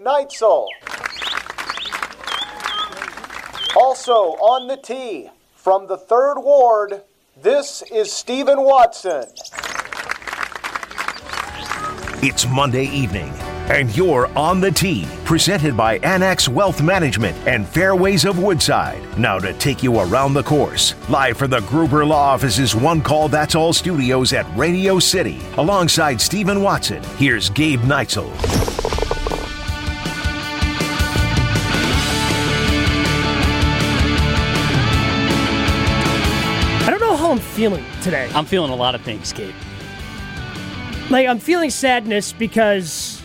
[0.00, 0.66] Neitzel.
[3.76, 7.02] Also on the tee, from the third ward,
[7.42, 9.24] this is Stephen Watson.
[12.22, 13.28] It's Monday evening,
[13.68, 19.02] and you're on the tee, presented by Annex Wealth Management and Fairways of Woodside.
[19.18, 23.28] Now to take you around the course, live from the Gruber Law Office's One Call
[23.28, 27.02] That's All studios at Radio City, alongside Stephen Watson.
[27.18, 28.69] Here's Gabe Neitzel.
[37.60, 38.26] Feeling today.
[38.34, 39.54] I'm feeling a lot of things, Gabe.
[41.10, 43.20] Like I'm feeling sadness because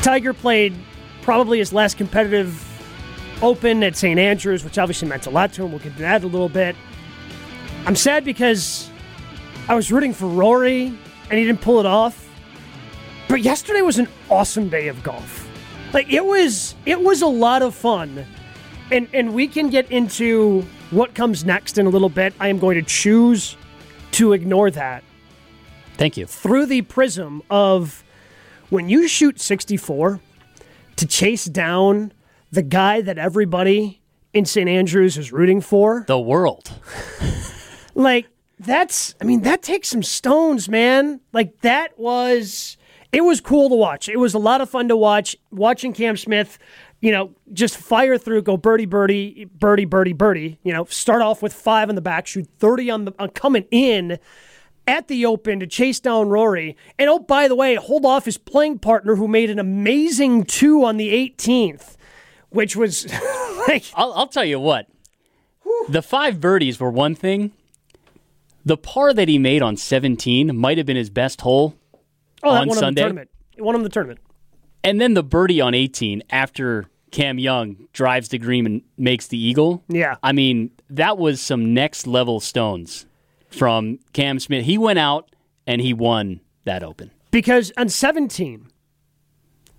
[0.00, 0.74] Tiger played
[1.20, 2.66] probably his last competitive
[3.42, 4.18] Open at St.
[4.18, 5.70] Andrews, which obviously meant a lot to him.
[5.70, 6.76] We'll get to that a little bit.
[7.84, 8.88] I'm sad because
[9.68, 12.26] I was rooting for Rory and he didn't pull it off.
[13.28, 15.46] But yesterday was an awesome day of golf.
[15.92, 18.24] Like it was it was a lot of fun.
[18.90, 22.34] And and we can get into what comes next in a little bit.
[22.40, 23.56] I am going to choose
[24.12, 25.04] to ignore that
[25.96, 26.26] Thank you.
[26.26, 28.02] through the prism of
[28.70, 30.20] when you shoot 64
[30.96, 32.12] to chase down
[32.50, 34.00] the guy that everybody
[34.32, 34.68] in St.
[34.68, 36.04] Andrews is rooting for.
[36.06, 36.72] The world.
[37.94, 41.20] Like, that's, I mean, that takes some stones, man.
[41.32, 42.76] Like, that was,
[43.12, 44.08] it was cool to watch.
[44.08, 45.36] It was a lot of fun to watch.
[45.50, 46.58] Watching Cam Smith,
[47.00, 50.58] you know, just fire through, go birdie, birdie, birdie, birdie, birdie.
[50.62, 53.66] You know, start off with five on the back, shoot 30 on the, on coming
[53.70, 54.18] in
[54.86, 56.76] at the Open to chase down Rory.
[56.98, 60.84] And oh, by the way, hold off his playing partner who made an amazing two
[60.84, 61.96] on the 18th,
[62.50, 63.06] which was
[63.68, 64.86] like, I'll, I'll tell you what.
[65.88, 67.52] The five birdies were one thing.
[68.64, 71.76] The par that he made on 17 might have been his best hole
[72.42, 73.02] oh, that on the Sunday.
[73.02, 73.30] tournament.
[73.56, 74.20] It won him the tournament.
[74.82, 79.38] And then the birdie on 18 after Cam Young drives the green and makes the
[79.38, 79.82] eagle.
[79.88, 80.16] Yeah.
[80.22, 83.06] I mean, that was some next level stones
[83.50, 84.64] from Cam Smith.
[84.64, 85.34] He went out
[85.66, 87.10] and he won that open.
[87.30, 88.66] Because on 17,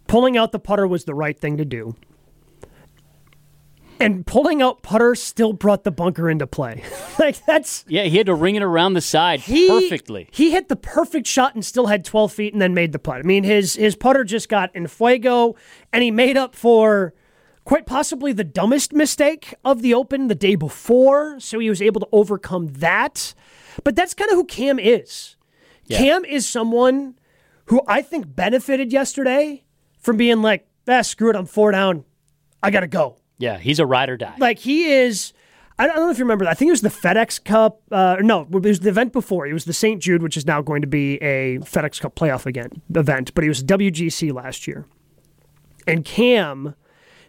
[0.07, 1.95] pulling out the putter was the right thing to do.
[4.01, 6.83] And pulling out putter still brought the bunker into play.
[7.19, 10.27] like that's Yeah, he had to ring it around the side he perfectly.
[10.31, 13.19] He hit the perfect shot and still had 12 feet and then made the putt.
[13.19, 15.55] I mean, his his putter just got in fuego,
[15.93, 17.13] and he made up for
[17.63, 21.39] quite possibly the dumbest mistake of the Open the day before.
[21.39, 23.33] So he was able to overcome that.
[23.83, 25.35] But that's kind of who Cam is.
[25.89, 27.15] Cam is someone
[27.65, 29.63] who I think benefited yesterday
[29.99, 32.05] from being like, ah, screw it, I'm four down.
[32.63, 33.17] I gotta go.
[33.41, 34.35] Yeah, he's a ride or die.
[34.37, 35.33] Like he is.
[35.79, 36.47] I don't know if you remember.
[36.47, 37.81] I think it was the FedEx Cup.
[37.91, 39.47] Uh, no, it was the event before.
[39.47, 39.99] It was the St.
[39.99, 43.33] Jude, which is now going to be a FedEx Cup playoff again event.
[43.33, 44.85] But it was WGC last year,
[45.87, 46.75] and Cam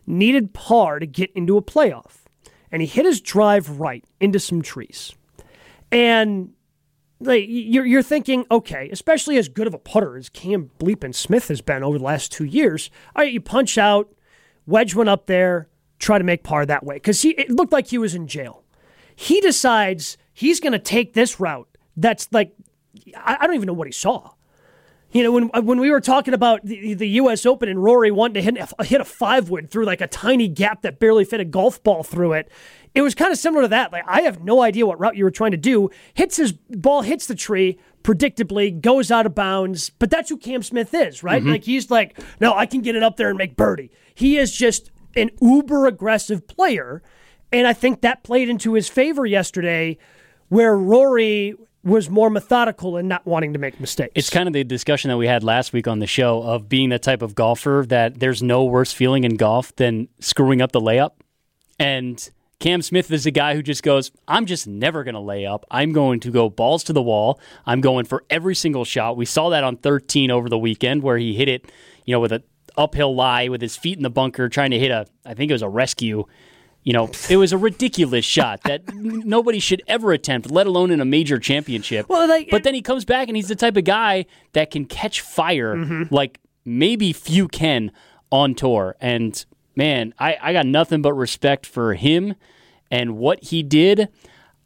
[0.06, 2.24] needed par to get into a playoff,
[2.70, 5.14] and he hit his drive right into some trees,
[5.90, 6.52] and
[7.20, 11.16] like you're you're thinking, okay, especially as good of a putter as Cam Bleep and
[11.16, 12.90] Smith has been over the last two years.
[13.16, 14.12] All right, you punch out,
[14.66, 15.68] wedge one up there,
[16.02, 18.64] try to make par that way because he it looked like he was in jail.
[19.14, 21.68] He decides he's going to take this route.
[21.96, 22.54] That's like
[23.16, 24.32] I, I don't even know what he saw.
[25.12, 27.46] You know, when when we were talking about the, the U.S.
[27.46, 30.48] Open and Rory wanting to hit a, hit a five wood through like a tiny
[30.48, 32.50] gap that barely fit a golf ball through it,
[32.94, 33.92] it was kind of similar to that.
[33.92, 35.90] Like I have no idea what route you were trying to do.
[36.14, 39.90] Hits his ball, hits the tree predictably, goes out of bounds.
[39.90, 41.42] But that's who Cam Smith is, right?
[41.42, 41.52] Mm-hmm.
[41.52, 43.90] Like he's like, no, I can get it up there and make birdie.
[44.14, 47.02] He is just an uber aggressive player,
[47.52, 49.98] and I think that played into his favor yesterday,
[50.48, 54.12] where Rory was more methodical and not wanting to make mistakes.
[54.14, 56.90] It's kind of the discussion that we had last week on the show of being
[56.90, 60.80] the type of golfer that there's no worse feeling in golf than screwing up the
[60.80, 61.12] layup.
[61.80, 62.30] And
[62.60, 65.66] Cam Smith is a guy who just goes, I'm just never going to lay up.
[65.68, 67.40] I'm going to go balls to the wall.
[67.66, 69.16] I'm going for every single shot.
[69.16, 71.72] We saw that on 13 over the weekend where he hit it,
[72.04, 72.44] you know, with a
[72.76, 75.54] uphill lie with his feet in the bunker trying to hit a I think it
[75.54, 76.24] was a rescue.
[76.84, 80.90] You know, it was a ridiculous shot that n- nobody should ever attempt, let alone
[80.90, 82.08] in a major championship.
[82.08, 84.84] Well, like- but then he comes back and he's the type of guy that can
[84.86, 86.12] catch fire Mm-hmm.
[86.14, 87.92] like maybe few can
[88.32, 88.96] on tour.
[89.00, 89.44] And
[89.76, 92.34] man, I, I got nothing but respect for him
[92.90, 94.08] and what he did.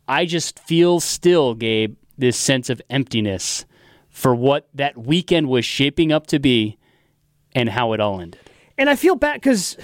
[0.09, 3.67] I just feel still, Gabe, this sense of emptiness
[4.09, 6.79] for what that weekend was shaping up to be
[7.57, 8.39] and how it all ended.
[8.79, 9.79] And I feel bad because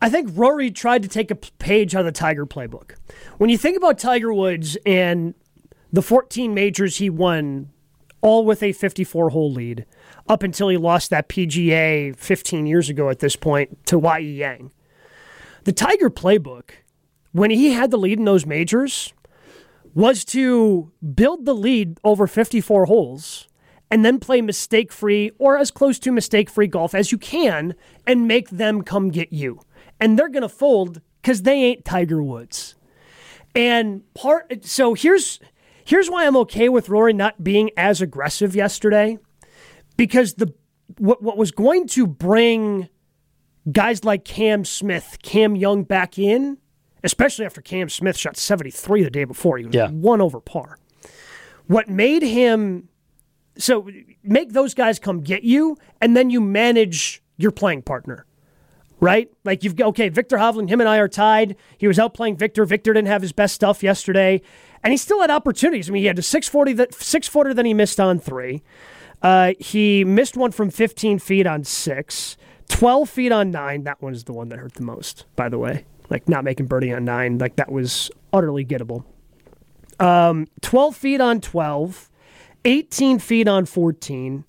[0.00, 2.94] I think Rory tried to take a page out of the Tiger playbook.
[3.36, 5.34] When you think about Tiger Woods and
[5.92, 7.68] the 14 majors he won,
[8.22, 9.84] all with a 54 hole lead,
[10.26, 14.24] up until he lost that PGA 15 years ago at this point to Y.E.
[14.24, 14.70] Yang.
[15.64, 16.70] The Tiger playbook,
[17.32, 19.12] when he had the lead in those majors,
[19.94, 23.48] was to build the lead over 54 holes
[23.92, 27.74] and then play mistake free or as close to mistake free golf as you can
[28.06, 29.60] and make them come get you.
[30.00, 32.74] And they're going to fold because they ain't Tiger Woods.
[33.54, 35.38] And part so here's
[35.84, 39.18] here's why I'm okay with Rory not being as aggressive yesterday
[39.98, 40.54] because the
[40.98, 42.88] what what was going to bring
[43.70, 46.56] guys like Cam Smith, Cam Young back in,
[47.04, 49.88] especially after Cam Smith shot 73 the day before, he was Yeah.
[49.90, 50.78] one over par.
[51.66, 52.88] What made him
[53.56, 53.88] so
[54.22, 58.26] make those guys come get you, and then you manage your playing partner,
[59.00, 59.30] right?
[59.44, 61.56] Like you've okay, Viktor Hovland, him and I are tied.
[61.78, 62.64] He was out playing Viktor.
[62.64, 64.40] Viktor didn't have his best stuff yesterday,
[64.82, 65.88] and he still had opportunities.
[65.88, 68.62] I mean, he had a six forty that six footer that he missed on three.
[69.22, 72.36] Uh, he missed one from 15 feet on six,
[72.68, 73.84] 12 feet on nine.
[73.84, 75.84] That one is the one that hurt the most, by the way.
[76.10, 79.04] Like not making birdie on nine, like that was utterly gettable.
[80.00, 82.10] Um, 12 feet on 12,
[82.64, 84.44] 18 feet on 14.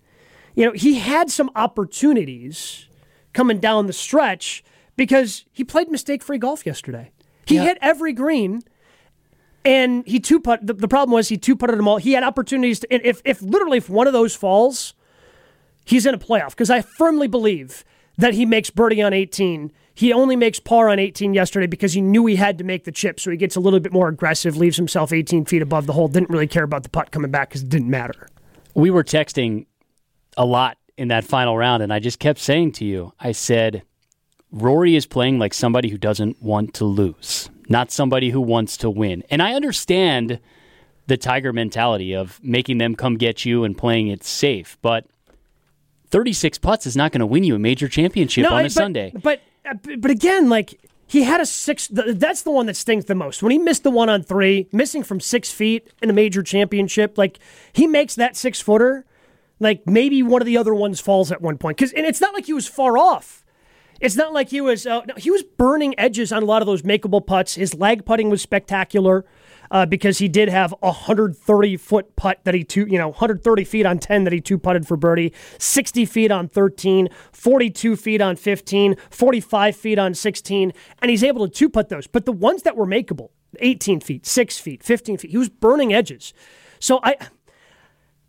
[0.56, 2.88] You know, he had some opportunities
[3.33, 4.63] coming down the stretch
[4.95, 7.12] because he played mistake free golf yesterday.
[7.45, 8.62] He hit every green
[9.65, 10.65] and he two put.
[10.65, 11.98] The, the problem was he two putted them all.
[11.98, 14.94] He had opportunities to, if, if literally if one of those falls,
[15.86, 17.83] he's in a playoff because I firmly believe
[18.18, 19.71] that he makes birdie on 18.
[19.95, 22.92] He only makes par on 18 yesterday because he knew he had to make the
[22.92, 25.94] chip, so he gets a little bit more aggressive, leaves himself 18 feet above the
[25.94, 26.07] hole.
[26.07, 28.27] Didn't really care about the putt coming back because it didn't matter.
[28.74, 29.68] we were texting
[30.36, 33.83] a lot in that final round, and I just kept saying to you, I said,
[34.51, 38.89] Rory is playing like somebody who doesn't want to lose, not somebody who wants to
[38.89, 39.24] win.
[39.30, 40.39] And I understand
[41.07, 45.06] the Tiger mentality of making them come get you and playing it safe, but
[46.13, 48.71] 36 putts is not going to win you a major championship on I- a but,
[48.71, 49.12] Sunday.
[49.15, 51.88] But uh, but again, like he had a six.
[51.92, 53.42] That's the one that stings the most.
[53.42, 57.18] When he missed the one on three, missing from six feet in a major championship,
[57.18, 57.39] like
[57.71, 59.06] he makes that six footer.
[59.60, 62.36] Like maybe one of the other ones falls at one point because and it's not
[62.36, 63.44] like he was far off.
[64.00, 64.86] It's not like he was.
[64.86, 67.56] Uh, no, he was burning edges on a lot of those makeable putts.
[67.56, 69.25] His lag putting was spectacular
[69.74, 73.64] uh, because he did have a 130 foot putt that he two, you know, 130
[73.66, 78.22] feet on 10 that he two putted for birdie, 60 feet on 13, 42 feet
[78.22, 80.72] on 15, 45 feet on 16,
[81.02, 82.06] and he's able to two putt those.
[82.06, 83.30] But the ones that were makeable,
[83.60, 86.34] 18 feet, 6 feet, 15 feet, he was burning edges.
[86.80, 87.18] So I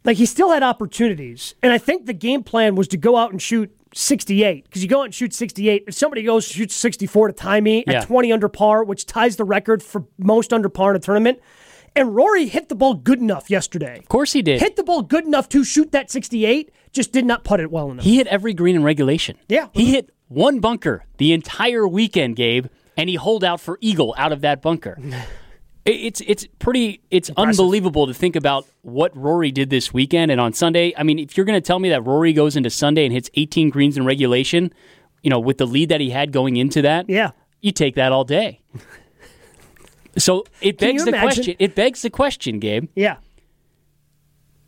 [0.04, 3.30] like he still had opportunities, and I think the game plan was to go out
[3.32, 5.84] and shoot 68 because you go out and shoot 68.
[5.88, 8.00] If somebody goes shoots 64 to tie me Yeah.
[8.00, 11.38] at 20 under par, which ties the record for most under par in a tournament,
[11.96, 13.98] and Rory hit the ball good enough yesterday.
[13.98, 14.60] Of course he did.
[14.60, 17.90] Hit the ball good enough to shoot that 68, just did not putt it well
[17.90, 18.04] enough.
[18.04, 19.36] He hit every green in regulation.
[19.48, 19.68] Yeah.
[19.72, 22.66] He hit one bunker the entire weekend, Gabe,
[22.96, 24.98] and he holed out for eagle out of that bunker.
[25.84, 30.40] It- It's it's pretty it's unbelievable to think about what Rory did this weekend and
[30.40, 30.94] on Sunday.
[30.96, 33.28] I mean, if you're going to tell me that Rory goes into Sunday and hits
[33.34, 34.72] 18 greens in regulation,
[35.22, 37.32] you know, with the lead that he had going into that, Yeah.
[37.60, 38.60] you take that all day.
[40.16, 41.56] So it begs the imagine- question.
[41.58, 42.88] It begs the question, Gabe.
[42.94, 43.16] Yeah.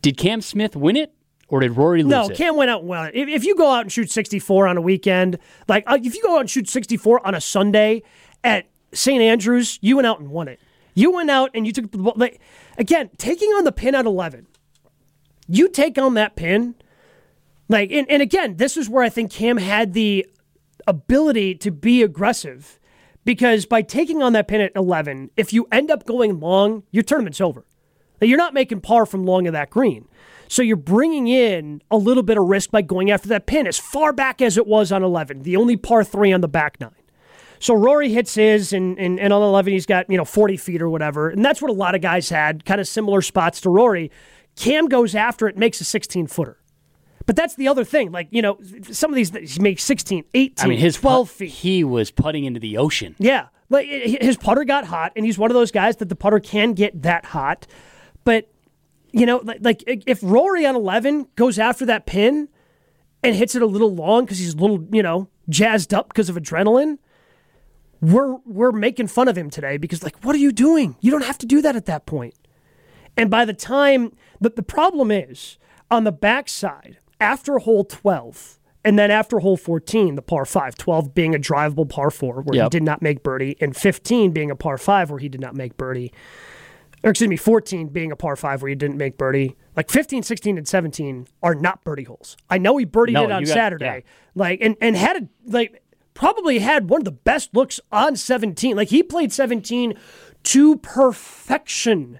[0.01, 1.13] Did Cam Smith win it
[1.47, 2.15] or did Rory lose it?
[2.15, 2.37] No, it?
[2.37, 3.09] Cam went out well.
[3.13, 5.37] If, if you go out and shoot 64 on a weekend,
[5.67, 8.03] like uh, if you go out and shoot 64 on a Sunday
[8.43, 9.21] at St.
[9.21, 10.59] Andrews, you went out and won it.
[10.97, 12.13] You went out and you took the ball.
[12.15, 12.41] Like,
[12.75, 14.47] again, taking on the pin at 11,
[15.47, 16.73] you take on that pin.
[17.69, 20.25] Like, and, and again, this is where I think Cam had the
[20.87, 22.79] ability to be aggressive
[23.23, 27.03] because by taking on that pin at 11, if you end up going long, your
[27.03, 27.63] tournament's over.
[28.19, 30.07] Like, You're not making par from long of that green.
[30.47, 33.77] So you're bringing in a little bit of risk by going after that pin as
[33.77, 36.91] far back as it was on 11, the only par three on the back nine.
[37.59, 40.81] So Rory hits his, and, and, and on 11, he's got, you know, 40 feet
[40.81, 41.29] or whatever.
[41.29, 44.11] And that's what a lot of guys had, kind of similar spots to Rory.
[44.55, 46.57] Cam goes after it, makes a 16 footer.
[47.25, 48.11] But that's the other thing.
[48.11, 48.57] Like, you know,
[48.89, 51.49] some of these, he makes 16, 18, I mean, his 12 putt- feet.
[51.49, 53.15] He was putting into the ocean.
[53.19, 56.39] Yeah, like his putter got hot, and he's one of those guys that the putter
[56.39, 57.67] can get that hot.
[58.23, 58.49] But
[59.11, 62.47] you know, like, like if Rory on eleven goes after that pin
[63.23, 66.29] and hits it a little long because he's a little, you know, jazzed up because
[66.29, 66.97] of adrenaline,
[68.01, 70.95] we're we're making fun of him today because like, what are you doing?
[71.01, 72.35] You don't have to do that at that point.
[73.15, 75.57] And by the time the, the problem is
[75.89, 81.15] on the backside, after hole 12, and then after hole 14, the par 5, 12
[81.15, 84.55] being a drivable par 4 where he did not make birdie, and 15 being a
[84.55, 86.11] par 5 where he did not make birdie.
[87.03, 89.55] or excuse me, 14 being a par five where he didn't make birdie.
[89.75, 92.35] Like 15, 16, and 17 are not birdie holes.
[92.49, 94.11] I know he birdied No, it on got- Saturday, yeah.
[94.35, 95.83] like and and had a, like
[96.17, 98.75] probably had one of the best looks on 17.
[98.75, 99.93] Like he played 17
[100.43, 102.19] to perfection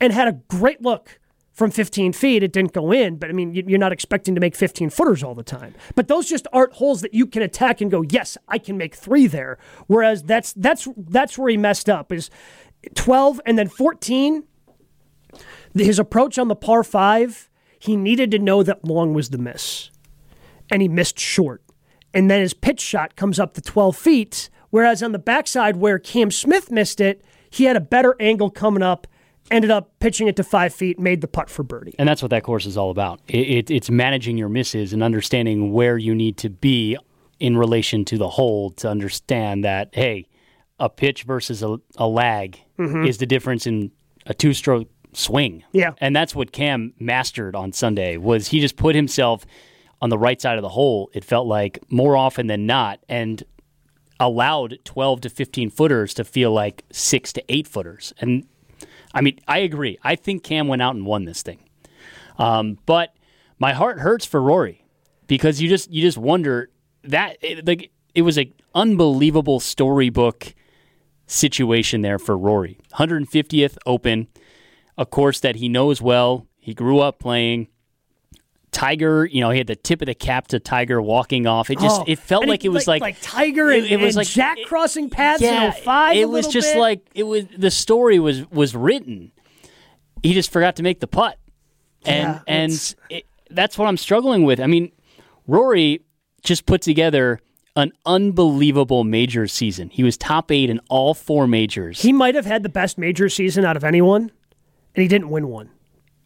[0.00, 1.20] and had a great look
[1.52, 2.42] from 15 feet.
[2.42, 5.22] It didn't go in, but I mean, you- you're not expecting to make 15 footers
[5.22, 5.74] all the time.
[5.94, 8.94] But those just aren't holes that you can attack and go, yes, I can make
[8.96, 9.58] three there.
[9.86, 12.28] Whereas that's that's that's where he messed up is
[12.94, 14.42] 12 and then 14.
[15.74, 17.48] His approach on the par five,
[17.78, 19.90] he needed to know that long was the miss,
[20.70, 21.62] and he missed short.
[22.16, 24.48] And then his pitch shot comes up to 12 feet.
[24.70, 28.82] Whereas on the backside where Cam Smith missed it, he had a better angle coming
[28.82, 29.06] up,
[29.50, 31.94] ended up pitching it to five feet, made the putt for birdie.
[31.98, 33.20] And that's what that course is all about.
[33.28, 36.96] It, it, it's managing your misses and understanding where you need to be
[37.38, 40.26] in relation to the hole to understand that, hey,
[40.80, 43.04] a pitch versus a, a lag mm-hmm.
[43.04, 43.90] is the difference in
[44.24, 45.64] a two stroke swing.
[45.72, 45.92] Yeah.
[45.98, 49.44] And that's what Cam mastered on Sunday was he just put himself
[50.00, 53.42] on the right side of the hole, it felt like more often than not, and
[54.18, 58.12] allowed 12 to 15 footers to feel like six to eight footers.
[58.18, 58.46] And
[59.14, 59.98] I mean, I agree.
[60.02, 61.60] I think Cam went out and won this thing.
[62.38, 63.14] Um, but
[63.58, 64.84] my heart hurts for Rory
[65.26, 66.70] because you just you just wonder
[67.04, 70.54] that it, like it was an unbelievable storybook
[71.26, 72.78] situation there for Rory.
[72.94, 74.28] 150th Open,
[74.98, 76.46] a course that he knows well.
[76.58, 77.68] He grew up playing.
[78.76, 81.70] Tiger, you know, he had the tip of the cap to Tiger walking off.
[81.70, 84.16] It just Oh, it felt like it was like, like Tiger and, it, it was
[84.16, 86.80] and like Jack it- crossing paths yeah, in 05 It was just bit.
[86.80, 89.32] like it was the story was was written.
[90.22, 91.38] He just forgot to make the putt,
[92.04, 94.60] and Yeah, and it, that's what I'm struggling with.
[94.60, 94.92] I mean,
[95.46, 96.02] Rory
[96.42, 97.40] just put together
[97.76, 99.88] an unbelievable major season.
[99.88, 102.02] He was top eight in all four majors.
[102.02, 104.30] he might have had the best major season out of anyone,
[104.94, 105.70] and he didn't win one.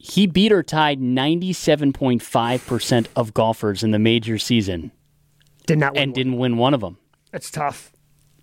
[0.02, 4.90] He beat or tied 97.5% of golfers in the major season
[5.66, 6.14] Did not win and one.
[6.14, 6.96] didn't win one of them.
[7.32, 7.92] That's tough.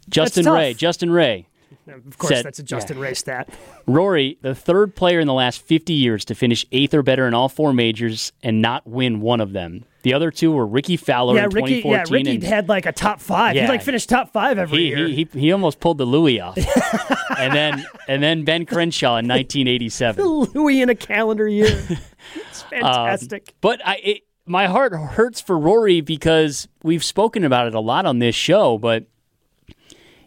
[0.09, 0.55] Justin tough.
[0.55, 1.47] Ray, Justin Ray.
[1.87, 3.49] Of course, Said- that's a Justin Ray stat.
[3.87, 7.33] Rory, the third player in the last 50 years to finish eighth or better in
[7.33, 9.83] all four majors and not win one of them.
[10.07, 11.81] The other two were Rickie Fowler Yeah, in Ricky.
[11.81, 11.91] 2014.
[11.91, 13.57] Yeah, Ricky and had like a top five.
[13.57, 13.63] Yeah.
[13.63, 15.07] He like finished top five every he, year.
[15.09, 16.57] he, he, he almost pulled the Louis off.
[17.37, 20.23] and then and then Ben Crenshaw in 1987.
[20.25, 21.67] Louis in a calendar year.
[22.35, 23.53] it's Um, fantastic.
[23.59, 28.05] But I, it, my heart hurts for Rory because we've spoken about it a lot
[28.05, 29.07] on this show, but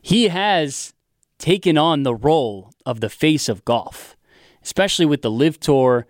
[0.02, 0.92] he has
[1.38, 4.14] taken on the role of the face of golf,
[4.62, 6.06] especially with the LIV Tour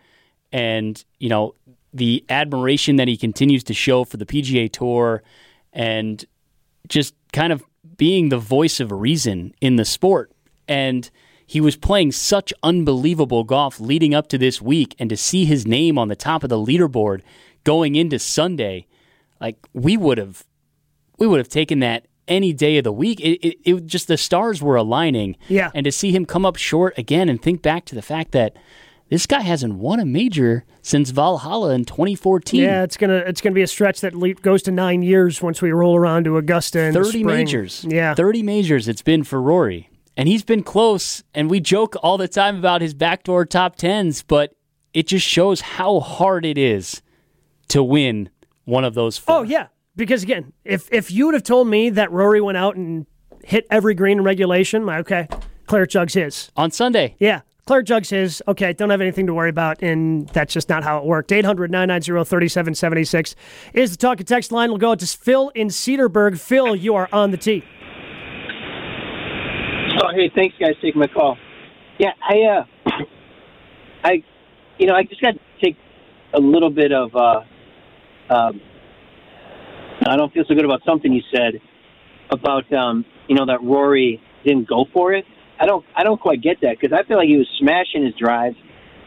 [0.52, 1.54] and, you know,
[1.92, 5.22] the admiration that he continues to show for the PGA Tour
[5.72, 6.24] and
[6.88, 7.62] just kind of
[7.96, 10.32] being the voice of reason in the sport.
[10.68, 11.10] And
[11.46, 15.66] he was playing such unbelievable golf leading up to this week, and to see his
[15.66, 17.22] name on the top of the leaderboard
[17.64, 18.86] going into Sunday,
[19.40, 20.44] like we would have,
[21.18, 23.18] we would have taken that any day of the week.
[23.20, 25.70] It, it, it just the stars were aligning, Yeah.
[25.74, 28.54] And to see him come up short again, and think back to the fact that
[29.10, 32.62] this guy hasn't won a major since Valhalla in 2014.
[32.62, 35.60] Yeah, it's gonna it's gonna be a stretch that le- goes to nine years once
[35.60, 36.80] we roll around to Augusta.
[36.84, 37.26] In 30 spring.
[37.26, 37.84] majors.
[37.88, 39.90] Yeah, 30 majors it's been for Rory.
[40.16, 41.22] And he's been close.
[41.34, 44.54] And we joke all the time about his backdoor top tens, but
[44.92, 47.02] it just shows how hard it is
[47.68, 48.30] to win
[48.64, 49.36] one of those four.
[49.38, 52.76] Oh yeah, because again, if if you would have told me that Rory went out
[52.76, 53.06] and
[53.44, 55.26] hit every green in regulation, my okay,
[55.66, 56.50] Claret Jug's his.
[56.56, 57.16] On Sunday.
[57.18, 57.40] Yeah,
[57.70, 58.42] Claret Jug's his.
[58.48, 61.30] Okay, don't have anything to worry about, and that's just not how it worked.
[61.30, 63.36] 800 990 3776
[63.74, 64.70] is the talk and text line.
[64.70, 66.40] We'll go to Phil in Cedarburg.
[66.40, 67.62] Phil, you are on the tee.
[70.02, 71.38] Oh, hey, thanks, guys, for taking my call.
[72.00, 72.90] Yeah, I, uh,
[74.02, 74.24] I,
[74.78, 75.76] you know, I just got to take
[76.34, 77.42] a little bit of, uh,
[78.34, 78.60] um,
[80.08, 81.60] I don't feel so good about something you said
[82.30, 85.24] about, um, you know, that Rory didn't go for it.
[85.60, 88.14] I don't, I don't quite get that because I feel like he was smashing his
[88.14, 88.54] drive.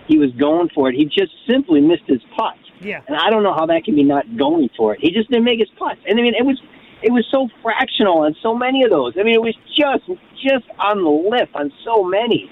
[0.08, 0.96] He was going for it.
[0.96, 2.56] He just simply missed his putt.
[2.82, 3.02] Yeah.
[3.08, 5.00] And I don't know how that can be not going for it.
[5.02, 6.02] He just didn't make his putts.
[6.08, 6.62] And I mean, it was
[7.02, 9.14] it was so fractional on so many of those.
[9.20, 10.06] I mean, it was just
[10.42, 12.50] just on the lip on so many.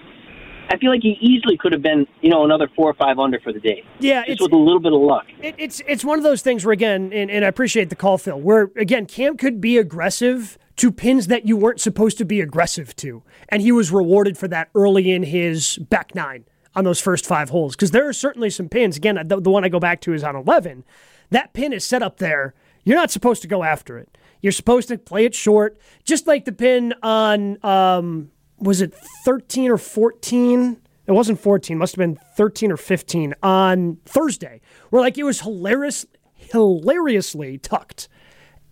[0.69, 3.39] I feel like he easily could have been, you know, another four or five under
[3.41, 3.83] for the day.
[3.99, 5.25] Yeah, just it's with a little bit of luck.
[5.41, 8.17] It, it's it's one of those things where again, and, and I appreciate the call,
[8.17, 8.39] Phil.
[8.39, 12.95] Where again, Cam could be aggressive to pins that you weren't supposed to be aggressive
[12.97, 17.25] to, and he was rewarded for that early in his back nine on those first
[17.25, 17.75] five holes.
[17.75, 18.97] Because there are certainly some pins.
[18.97, 20.83] Again, the, the one I go back to is on eleven.
[21.29, 22.53] That pin is set up there.
[22.83, 24.17] You're not supposed to go after it.
[24.41, 28.93] You're supposed to play it short, just like the pin on um, was it
[29.25, 30.77] 13 or 14?
[31.07, 35.41] It wasn't 14, must have been 13 or 15 on Thursday, where like it was
[35.41, 38.07] hilarious, hilariously tucked.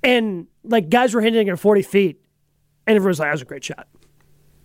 [0.01, 2.21] And like guys were hitting it at 40 feet,
[2.87, 3.87] and everyone was like, that was a great shot.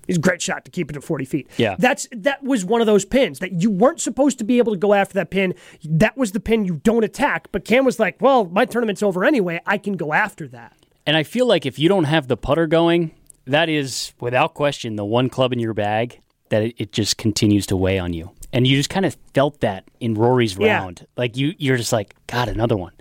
[0.06, 1.49] It's a great shot to keep it at 40 feet.
[1.56, 1.76] Yeah.
[1.78, 4.78] That's that was one of those pins that you weren't supposed to be able to
[4.78, 5.54] go after that pin.
[5.82, 7.49] That was the pin you don't attack.
[7.52, 9.61] But Cam was like, well, my tournament's over anyway.
[9.64, 10.76] I can go after that.
[11.06, 13.12] And I feel like if you don't have the putter going,
[13.46, 16.20] that is without question the one club in your bag
[16.50, 18.30] that it, it just continues to weigh on you.
[18.52, 20.80] And you just kind of felt that in Rory's Yeah.
[20.82, 21.06] round.
[21.16, 22.92] Like you you're just like, God, another one.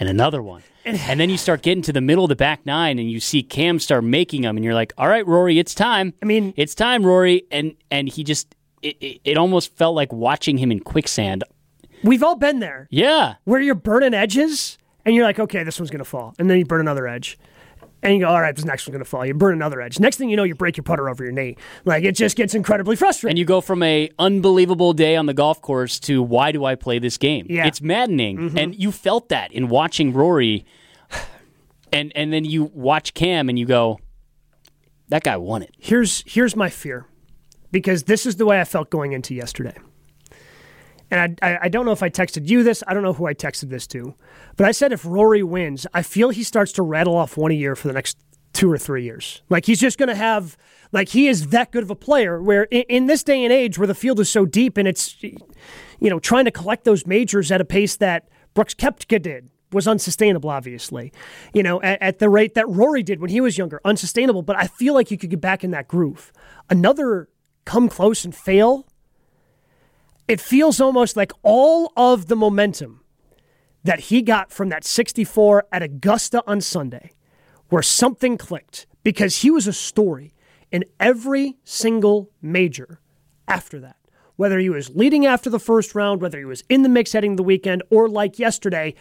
[0.00, 0.62] And another one.
[0.96, 3.42] And then you start getting to the middle of the back nine and you see
[3.42, 6.14] Cam start making them and you're like, All right, Rory, it's time.
[6.22, 7.44] I mean- it's time, Rory.
[7.50, 11.42] And and he just it, it, it almost felt like watching him in quicksand.
[12.04, 13.34] We've all been there Yeah.
[13.44, 16.34] where you're burning edges and you're like, okay, this one's going to fall.
[16.38, 17.38] And then you burn another edge.
[18.00, 19.26] And you go, all right, this next one's going to fall.
[19.26, 19.98] You burn another edge.
[19.98, 21.56] Next thing you know, you break your putter over your knee.
[21.84, 23.32] Like it just gets incredibly frustrating.
[23.32, 26.76] And you go from a unbelievable day on the golf course to why do I
[26.76, 27.46] play this game?
[27.50, 27.62] Yeah.
[27.62, 27.68] Mm-hmm.
[27.68, 28.56] It's maddening.
[28.56, 30.64] And you felt that in watching Rory
[31.92, 33.98] and and then you watch Cam and you go,
[35.08, 35.74] That guy won it.
[35.78, 37.06] here's here's my fear
[37.70, 39.76] because this is the way I felt going into yesterday.
[41.10, 42.82] And I, I, I don't know if I texted you this.
[42.86, 44.14] I don't know who I texted this to.
[44.56, 47.54] But I said if Rory wins, I feel he starts to rattle off one a
[47.54, 48.18] year for the next
[48.52, 49.42] two or three years.
[49.48, 50.58] Like he's just going to have,
[50.92, 53.78] like he is that good of a player where in, in this day and age
[53.78, 55.38] where the field is so deep and it's, you
[56.10, 60.50] know, trying to collect those majors at a pace that Brooks Kepka did was unsustainable,
[60.50, 61.12] obviously.
[61.52, 64.42] You know, at, at the rate that Rory did when he was younger, unsustainable.
[64.42, 66.32] But I feel like you could get back in that groove.
[66.70, 67.28] Another
[67.64, 68.86] come close and fail.
[70.26, 73.02] It feels almost like all of the momentum
[73.84, 77.12] that he got from that 64 at Augusta on Sunday,
[77.68, 80.34] where something clicked because he was a story
[80.70, 83.00] in every single major
[83.46, 83.96] after that.
[84.36, 87.36] Whether he was leading after the first round, whether he was in the mix heading
[87.36, 88.94] the weekend, or like yesterday,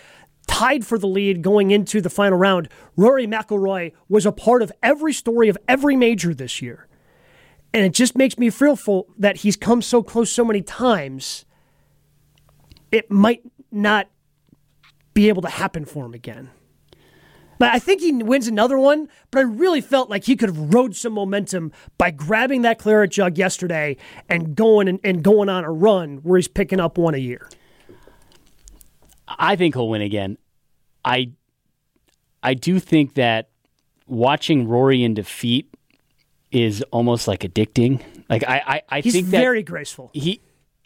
[0.48, 4.72] tied for the lead going into the final round, Rory McIlroy was a part of
[4.82, 6.88] every story of every major this year.
[7.74, 11.46] And it just makes me fearful that he's come so close so many times,
[12.92, 14.08] it might not
[15.14, 16.50] be able to happen for him again.
[17.60, 20.74] But I think he wins another one, but I really felt like he could have
[20.74, 23.98] rode some momentum by grabbing that claret jug yesterday
[24.30, 27.50] and going and, and going on a run where he's picking up one a year.
[29.28, 30.38] I think he'll win again.
[31.04, 31.32] I
[32.44, 33.50] I do think that
[34.08, 35.74] watching Rory in defeat
[36.52, 38.02] is almost like addicting.
[38.30, 40.12] Like I, I, I He's think that very graceful.
[40.14, 40.42] he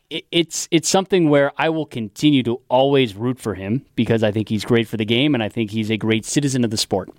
[0.10, 4.50] it's it's something where I will continue to always root for him because I think
[4.50, 7.10] he's great for the game and I think he's a great citizen of the sport.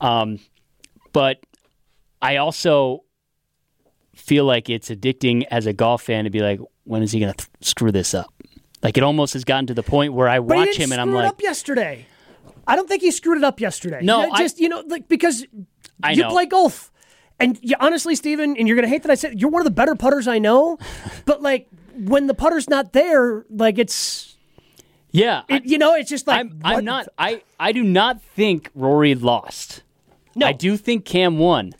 [0.00, 0.38] Um,
[1.12, 1.38] but
[2.20, 3.04] I also
[4.14, 7.32] feel like it's addicting as a golf fan to be like, when is he going
[7.32, 8.31] to th- screw this up?
[8.82, 11.12] Like it almost has gotten to the point where I But watch him and I'm
[11.12, 12.06] like, up yesterday.
[12.66, 14.00] I don't think he screwed it up yesterday.
[14.02, 15.46] No, You know, I- just you know, like because
[16.02, 16.30] I you know.
[16.30, 16.90] play golf,
[17.40, 19.70] and you, honestly, Steven, and you're gonna hate that I said you're one of the
[19.72, 20.78] better putters I know,
[21.24, 24.36] but like when the putter's not there, like it's
[25.10, 27.06] yeah, I- you know, it's just like I'm, I'm not.
[27.18, 29.82] I, I do not think Rory lost.
[30.34, 30.46] No.
[30.46, 31.72] I do think Cam won,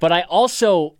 [0.00, 0.96] but I also,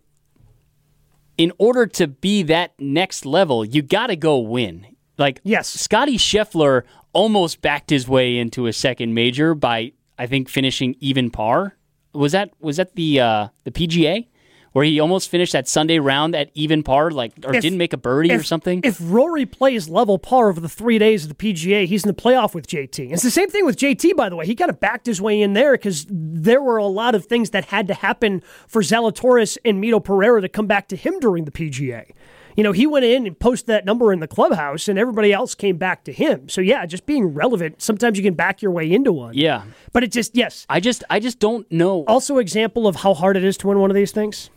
[1.37, 4.87] in order to be that next level, you got to go win.
[5.19, 5.67] Like Yes.
[5.69, 11.29] Scotty Scheffler almost backed his way into a second major by I think finishing even
[11.29, 11.75] par.
[12.13, 14.25] Was that was that the uh, the PGA
[14.71, 17.91] where he almost finished that Sunday round at even par, like or If- didn't make
[17.91, 18.81] a birdie or something?
[18.83, 22.13] If Rory plays level par over the three days of the PGA, he's in the
[22.21, 23.11] playoff with JT.
[23.11, 24.45] It's the same thing with JT, by the way.
[24.45, 27.49] He kind of backed his way in there because there were a lot of things
[27.49, 31.45] that had to happen for Zalatoris and Mito Pereira to come back to him during
[31.45, 32.11] the PGA.
[32.55, 35.55] You know, he went in and posted that number in the clubhouse, and everybody else
[35.55, 36.49] came back to him.
[36.49, 37.81] So yeah, just being relevant.
[37.81, 39.33] Sometimes you can back your way into one.
[39.33, 40.65] yeah, but it just yes.
[40.69, 42.03] I just I just don't know.
[42.05, 44.49] Also, example of how hard it is to win one of these things.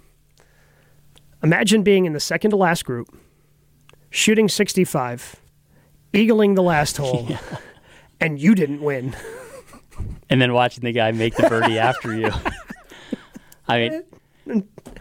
[1.43, 3.09] Imagine being in the second to last group,
[4.11, 5.37] shooting 65,
[6.13, 7.29] eagling the last hole,
[8.21, 9.15] and you didn't win.
[10.31, 12.31] and then watching the guy make the birdie after you.
[13.69, 14.03] I mean,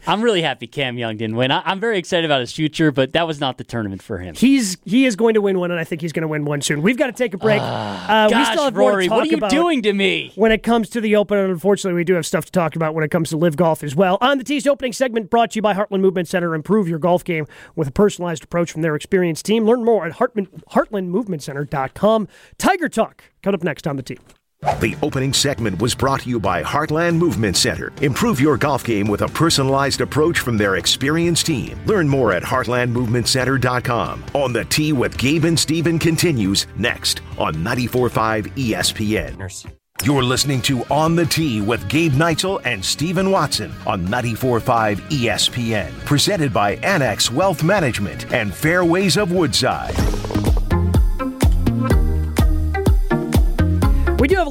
[0.07, 1.51] I'm really happy Cam Young didn't win.
[1.51, 4.35] I, I'm very excited about his future, but that was not the tournament for him.
[4.35, 6.61] He's he is going to win one, and I think he's going to win one
[6.61, 6.81] soon.
[6.81, 7.61] We've got to take a break.
[7.61, 10.31] Uh, we Gosh, still have more to Rory, talk what are you doing to me?
[10.35, 12.93] when it comes to the Open, and unfortunately, we do have stuff to talk about
[12.93, 14.17] when it comes to LIV golf as well.
[14.21, 16.53] On the Tee's opening segment, brought to you by Heartland Movement Center.
[16.55, 19.65] Improve your golf game with a personalized approach from their experienced team.
[19.65, 22.27] Learn more at Heartman, heartlandmovementcenter.com.
[22.57, 24.17] Tiger Talk coming up next on the Tee.
[24.61, 27.91] The opening segment was brought to you by Heartland Movement Center.
[28.01, 31.79] Improve your golf game with a personalized approach from their experienced team.
[31.87, 34.23] Learn more at heartlandmovementcenter.com.
[34.35, 39.73] On the tee with Gabe and Steven continues next on 94.5 ESPN.
[40.03, 45.91] You're listening to On the Tee with Gabe Neitzel and Stephen Watson on 94.5 ESPN.
[46.05, 49.95] Presented by Annex Wealth Management and Fairways of Woodside.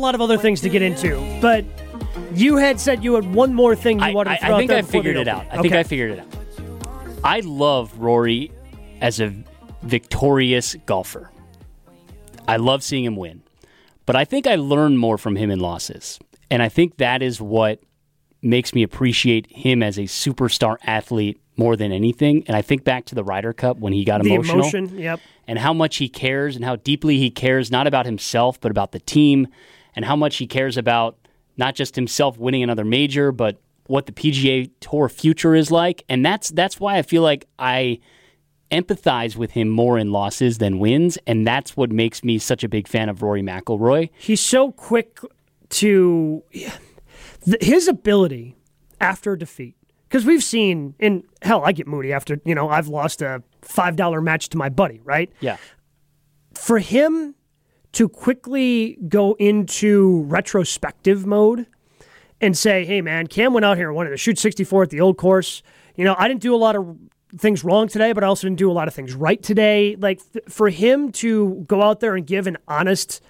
[0.01, 1.65] Lot of other things to get into, but
[2.35, 4.59] you had said you had one more thing you I, wanted I, to throw I
[4.59, 5.47] think out I figured it out.
[5.51, 6.27] I think I figured it out.
[7.23, 8.53] I love Rory
[9.01, 9.35] as a
[9.83, 11.31] victorious golfer.
[12.49, 13.43] I love seeing him win.
[14.07, 16.19] But I think I learn more from him in losses.
[16.51, 17.81] And I think that is what
[18.43, 22.43] makes me appreciate him as a superstar athlete more than anything.
[22.47, 25.21] And I think back to the Ryder Cup when he got The emotional emotion, yep.
[25.47, 28.93] and how much he cares and how deeply he cares not about himself but about
[28.93, 29.47] the team
[29.97, 31.17] and how much he cares about
[31.57, 36.25] not just himself winning another major but what the PGA Tour future is like and
[36.25, 37.99] that's that's why I feel like I
[38.71, 42.69] empathize with him more in losses than wins and that's what makes me such a
[42.69, 44.11] big fan of Rory McIlroy.
[44.17, 45.19] He's so quick
[45.71, 46.43] to
[47.61, 48.57] his ability
[49.01, 49.77] after defeat.
[50.09, 53.97] Because we've seen, in hell, I get moody after you know I've lost a five
[53.97, 55.31] dollar match to my buddy, right?
[55.41, 55.57] Yeah.
[56.55, 57.37] For him
[57.93, 61.67] to quickly go into retrospective mode
[62.41, 65.01] and say, "Hey, man, Cam went out here and wanted to shoot 64 at the
[65.01, 65.63] old course.
[65.97, 66.97] You know, I didn't do a lot of
[67.37, 70.21] things wrong today, but I also didn't do a lot of things right today." Like
[70.33, 73.21] th- for him to go out there and give an honest,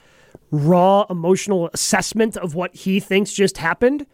[0.50, 4.06] raw, emotional assessment of what he thinks just happened,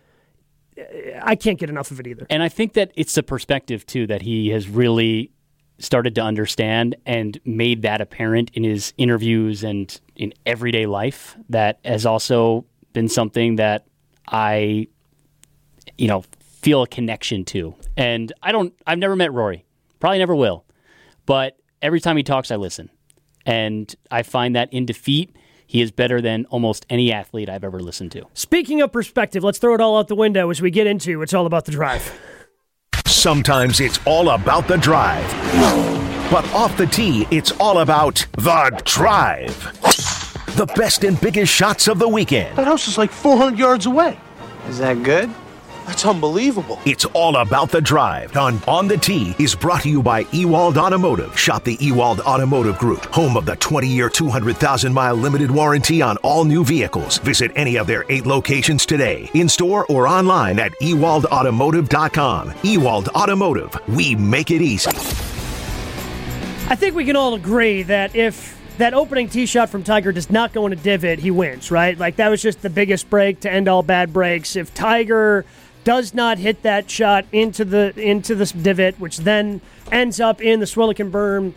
[1.22, 2.26] I can't get enough of it either.
[2.28, 5.30] And I think that it's a perspective too that he has really
[5.78, 11.36] started to understand and made that apparent in his interviews and in everyday life.
[11.50, 13.86] That has also been something that
[14.28, 14.88] I,
[15.98, 17.74] you know, feel a connection to.
[17.96, 19.64] And I don't, I've never met Rory,
[20.00, 20.64] probably never will,
[21.26, 22.90] but every time he talks, I listen.
[23.44, 25.36] And I find that in defeat,
[25.66, 28.26] he is better than almost any athlete I've ever listened to.
[28.34, 31.34] Speaking of perspective, let's throw it all out the window as we get into it's
[31.34, 32.18] all about the drive.
[33.06, 35.24] Sometimes it's all about the drive.
[36.30, 39.56] But off the tee, it's all about the drive.
[40.56, 42.56] The best and biggest shots of the weekend.
[42.58, 44.18] That house is like 400 yards away.
[44.68, 45.30] Is that good?
[45.86, 46.80] That's unbelievable.
[46.84, 50.78] It's all about the drive on On the Tee is brought to you by Ewald
[50.78, 51.38] Automotive.
[51.38, 56.64] Shop the Ewald Automotive Group, home of the 20-year, 200,000-mile limited warranty on all new
[56.64, 57.18] vehicles.
[57.18, 62.52] Visit any of their eight locations today, in-store or online at ewaldautomotive.com.
[62.64, 64.90] Ewald Automotive, we make it easy.
[66.68, 70.30] I think we can all agree that if that opening tee shot from Tiger does
[70.30, 71.96] not go in a divot, he wins, right?
[71.96, 74.56] Like that was just the biggest break to end all bad breaks.
[74.56, 75.46] If Tiger
[75.86, 79.60] does not hit that shot into the into this divot, which then
[79.92, 81.52] ends up in the Swilcan berm,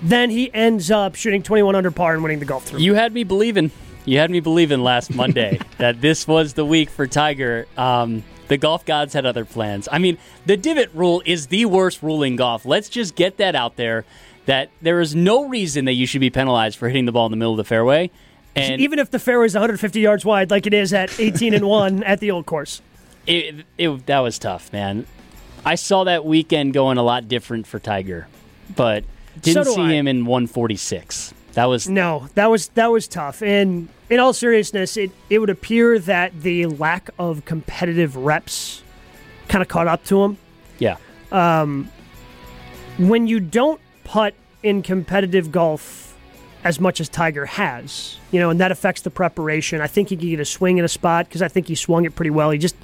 [0.00, 2.84] then he ends up shooting 21 under par and winning the golf tournament.
[2.84, 3.72] You had me believing.
[4.04, 7.66] You had me believing last Monday that this was the week for Tiger.
[7.76, 9.88] Um, the golf gods had other plans.
[9.90, 12.64] I mean, the divot rule is the worst rule in golf.
[12.64, 14.04] Let's just get that out there.
[14.46, 17.32] That there is no reason that you should be penalized for hitting the ball in
[17.32, 18.10] the middle of the fairway.
[18.54, 21.66] And Even if the fairway is 150 yards wide, like it is at 18 and
[21.66, 22.80] one at the old course.
[23.26, 25.06] It, it, that was tough, man.
[25.64, 28.28] I saw that weekend going a lot different for Tiger,
[28.76, 29.04] but
[29.40, 29.92] didn't do see I.
[29.92, 31.32] him in 146.
[31.54, 33.42] That was No, that was that was tough.
[33.42, 38.82] And in all seriousness, it, it would appear that the lack of competitive reps
[39.48, 40.36] kind of caught up to him.
[40.78, 40.96] yeah.
[41.32, 41.90] Um,
[42.98, 46.03] When you don't putt in competitive golf
[46.64, 49.80] as much as Tiger has, you know, and that affects the preparation.
[49.82, 52.06] I think he could get a swing in a spot because I think he swung
[52.06, 52.50] it pretty well.
[52.50, 52.74] He just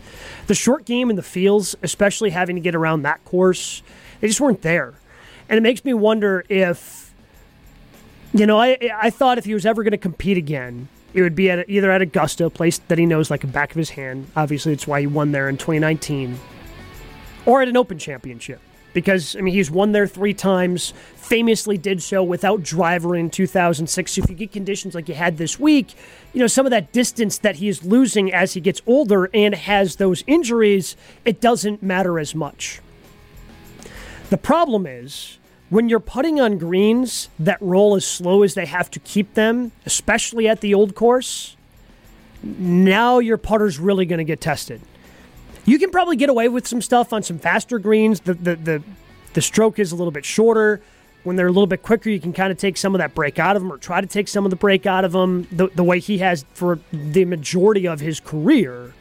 [0.47, 3.83] the short game and the feels, especially having to get around that course,
[4.21, 4.95] they just weren't there.
[5.49, 7.13] And it makes me wonder if
[8.33, 11.35] You know, I I thought if he was ever going to compete again, it would
[11.35, 13.91] be at either at Augusta, a place that he knows like the back of his
[13.91, 14.29] hand.
[14.37, 16.39] Obviously, it's why he won there in 2019,
[17.45, 18.61] or at an Open Championship.
[18.93, 20.93] Because I mean, he's won there three times.
[21.17, 24.13] Famously did so without driver in 2006.
[24.13, 25.95] So if you get conditions like you had this week,
[26.33, 29.55] you know some of that distance that he is losing as he gets older and
[29.55, 32.81] has those injuries, it doesn't matter as much.
[34.31, 35.39] The problem is
[35.71, 39.71] when you're putting on greens that roll as slow as they have to keep them,
[39.87, 41.57] especially at the old course,
[42.43, 44.81] now your putter's really going to get tested.
[45.71, 48.19] You can probably get away with some stuff on some faster greens.
[48.19, 48.83] The, the, the,
[49.35, 50.81] the stroke is a little bit shorter.
[51.23, 53.39] when they're a little bit quicker, you can kind of take some of that break
[53.39, 55.69] out of them or try to take some of the break out of them the,
[55.69, 58.93] the way he has for the majority of his career.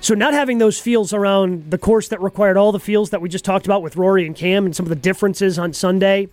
[0.00, 3.28] So not having those feels around the course that required all the feels that we
[3.28, 6.28] just talked about with Rory and Cam and some of the differences on Sunday,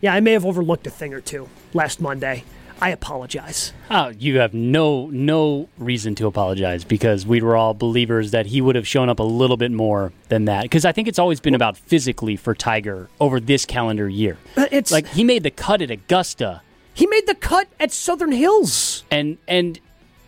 [0.00, 2.44] yeah, I may have overlooked a thing or two last Monday.
[2.80, 3.72] I apologize.
[3.90, 8.60] Oh, you have no no reason to apologize because we were all believers that he
[8.60, 10.62] would have shown up a little bit more than that.
[10.62, 14.36] Because I think it's always been about physically for Tiger over this calendar year.
[14.56, 16.62] Uh, it's Like he made the cut at Augusta,
[16.94, 19.04] he made the cut at Southern Hills.
[19.10, 19.80] and and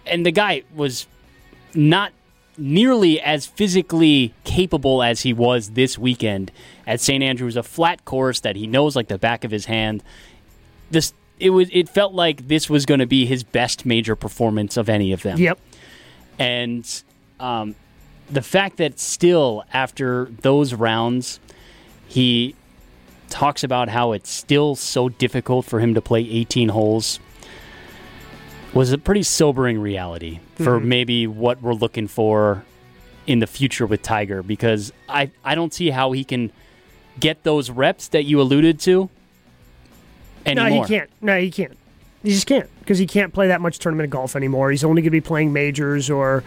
[0.07, 1.07] and the guy was
[1.73, 2.13] not
[2.59, 6.51] nearly as physically capable as he was this weekend
[6.87, 10.03] at St Andrews, a flat course that he knows like the back of his hand.
[10.91, 14.77] This it was it felt like this was going to be his best major performance
[14.77, 15.39] of any of them.
[15.39, 15.59] Yep.
[16.39, 17.03] And
[17.41, 17.75] um,
[18.31, 21.41] the fact that still after those rounds,
[22.07, 22.55] he
[23.29, 27.21] talks about how it's still so difficult for him to play 18 holes
[28.75, 32.65] was a pretty sobering reality for maybe what we're looking for
[33.27, 36.53] in the future with Tiger because I, I don't see how he can
[37.19, 39.09] get those reps that you alluded to
[40.47, 40.71] anymore.
[40.71, 41.11] No, he can't.
[41.21, 41.77] No, he can't.
[42.23, 44.71] He just can't because he can't play that much tournament golf anymore.
[44.71, 46.45] He's only going to be playing majors, or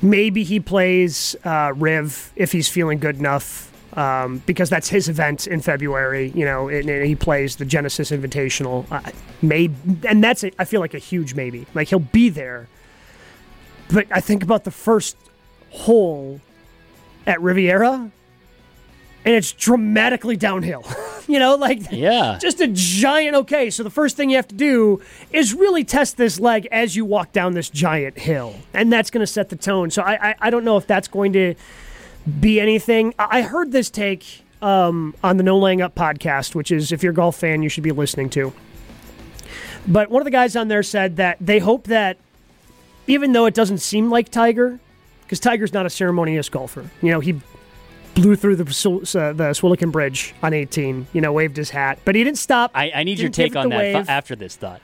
[0.00, 3.68] maybe he plays uh, Riv if he's feeling good enough.
[3.94, 8.10] Um, because that's his event in February, you know, and, and he plays the Genesis
[8.10, 8.90] Invitational.
[8.90, 9.10] Uh,
[9.42, 9.74] maybe,
[10.08, 11.66] and that's a, I feel like a huge maybe.
[11.74, 12.68] Like he'll be there,
[13.92, 15.18] but I think about the first
[15.68, 16.40] hole
[17.26, 18.10] at Riviera,
[19.24, 20.84] and it's dramatically downhill.
[21.28, 22.38] you know, like Yeah.
[22.40, 23.70] just a giant okay.
[23.70, 25.00] So the first thing you have to do
[25.32, 29.20] is really test this leg as you walk down this giant hill, and that's going
[29.24, 29.90] to set the tone.
[29.90, 31.54] So I, I I don't know if that's going to
[32.40, 33.14] be anything.
[33.18, 37.02] I I heard this take um, on the No Laying Up podcast, which is if
[37.02, 38.52] you're a golf fan, you should be listening to.
[39.86, 42.16] But one of the guys on there said that they hope that
[43.08, 44.78] even though it doesn't seem like Tiger,
[45.22, 47.40] because Tiger's not a ceremonious golfer, you know, he
[48.14, 52.14] blew through the uh, the Swilcan Bridge on 18, you know, waved his hat, but
[52.14, 52.70] he didn't stop.
[52.74, 54.08] I, I need your take on that wave.
[54.08, 54.80] after this thought.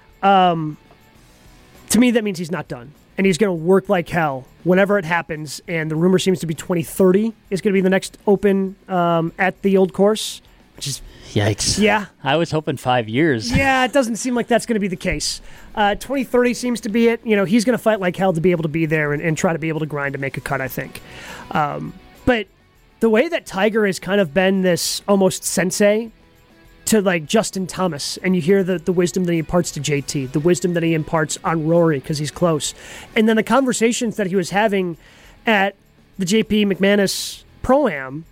[1.91, 2.93] to me, that means he's not done.
[3.17, 5.61] And he's going to work like hell whenever it happens.
[5.67, 9.33] And the rumor seems to be 2030 is going to be the next open um,
[9.39, 10.41] at the old course,
[10.77, 11.81] which is, Yikes.
[11.81, 12.07] yeah.
[12.23, 13.51] I was hoping five years.
[13.57, 15.41] Yeah, it doesn't seem like that's going to be the case.
[15.75, 17.21] Uh, 2030 seems to be it.
[17.27, 19.21] You know, he's going to fight like hell to be able to be there and,
[19.21, 21.01] and try to be able to grind to make a cut, I think.
[21.51, 22.47] Um, but
[23.01, 26.11] the way that Tiger has kind of been this almost sensei
[26.87, 30.33] to like Justin Thomas, and you hear the, the wisdom that he imparts to JT,
[30.33, 32.75] the wisdom that he imparts on Rory because he's close,
[33.15, 34.97] and then the conversations that he was having
[35.47, 35.75] at
[36.19, 38.25] the JP McManus Pro Am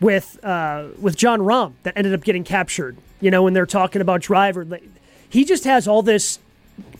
[0.00, 2.96] with uh, with Jon Rahm that ended up getting captured.
[3.20, 4.66] You know, when they're talking about driver,
[5.28, 6.40] he just has all this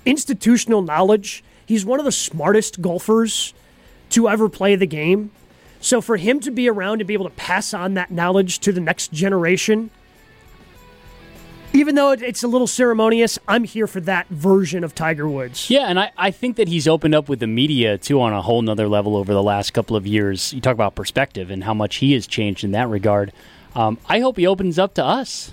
[0.07, 1.43] institutional knowledge.
[1.67, 3.53] He's one of the smartest golfers
[4.11, 5.31] to ever play the game.
[5.81, 8.73] So for him to be around and be able to pass on that knowledge to
[8.73, 9.91] the next generation,
[11.73, 15.71] even though it's a little ceremonious, I'm here for that version of Tiger Woods.
[15.71, 18.43] Yeah, and I, I think that he's opened up with the media too on a
[18.43, 20.53] whole nother level over the last couple of years.
[20.53, 23.33] You talk about perspective and how much he has changed in that regard.
[23.75, 25.53] Um, I hope he opens up to us.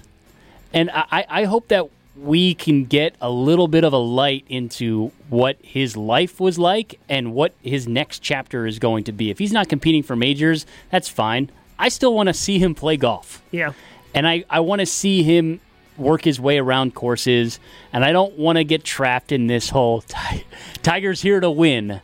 [0.74, 1.88] And I, I I hope that
[2.22, 7.00] we can get a little bit of a light into what his life was like
[7.08, 9.30] and what his next chapter is going to be.
[9.30, 11.52] If he's not competing for majors, that's fine.
[11.78, 13.42] I still want to see him play golf.
[13.52, 13.74] Yeah.
[14.14, 15.60] And I, I want to see him
[15.96, 17.60] work his way around courses.
[17.94, 20.46] And I don't want to get trapped in this whole Ti-
[20.82, 22.02] Tiger's here to win.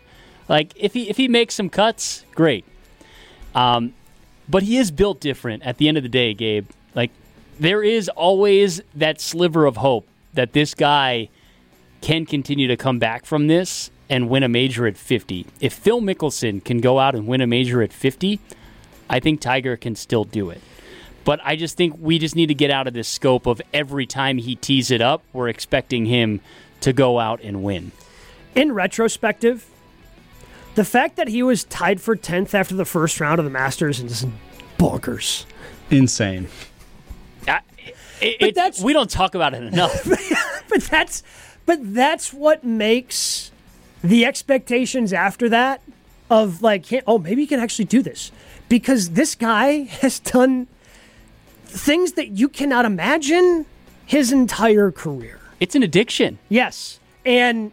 [0.48, 2.66] Like, if he, if he makes some cuts, great.
[3.56, 3.94] Um,
[4.48, 6.68] but he is built different at the end of the day, Gabe.
[6.94, 7.12] Like,
[7.60, 11.30] there is always that sliver of hope that this guy
[12.02, 15.46] can continue to come back from this and win a major at 50.
[15.62, 18.40] If Phil Mickelson can go out and win a major at 50,
[19.10, 20.62] I think Tiger can still do it.
[21.24, 24.06] But I just think we just need to get out of this scope of every
[24.06, 26.42] time he tees it up, we're expecting him
[26.82, 27.92] to go out and win.
[28.56, 29.66] in retrospective,
[30.76, 34.00] the fact that he was tied for 10th after the first round of the Masters
[34.00, 34.26] is
[34.78, 35.46] bonkers.
[35.90, 36.48] Insane.
[37.48, 37.60] I,
[38.22, 40.08] it, But that's- we don't talk about it enough.
[40.70, 41.22] But that's
[41.66, 43.52] but that's what makes
[44.04, 45.82] the expectations after that
[46.32, 48.32] of like, oh, maybe he can actually do this
[48.70, 50.68] because this guy has done
[51.66, 53.66] things that you cannot imagine
[54.06, 55.40] his entire career.
[55.60, 56.40] it's an addiction.
[56.50, 57.00] Yes.
[57.26, 57.72] And,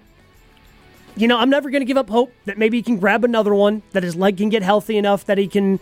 [1.16, 3.54] you know, I'm never going to give up hope that maybe he can grab another
[3.54, 5.80] one, that his leg can get healthy enough that he can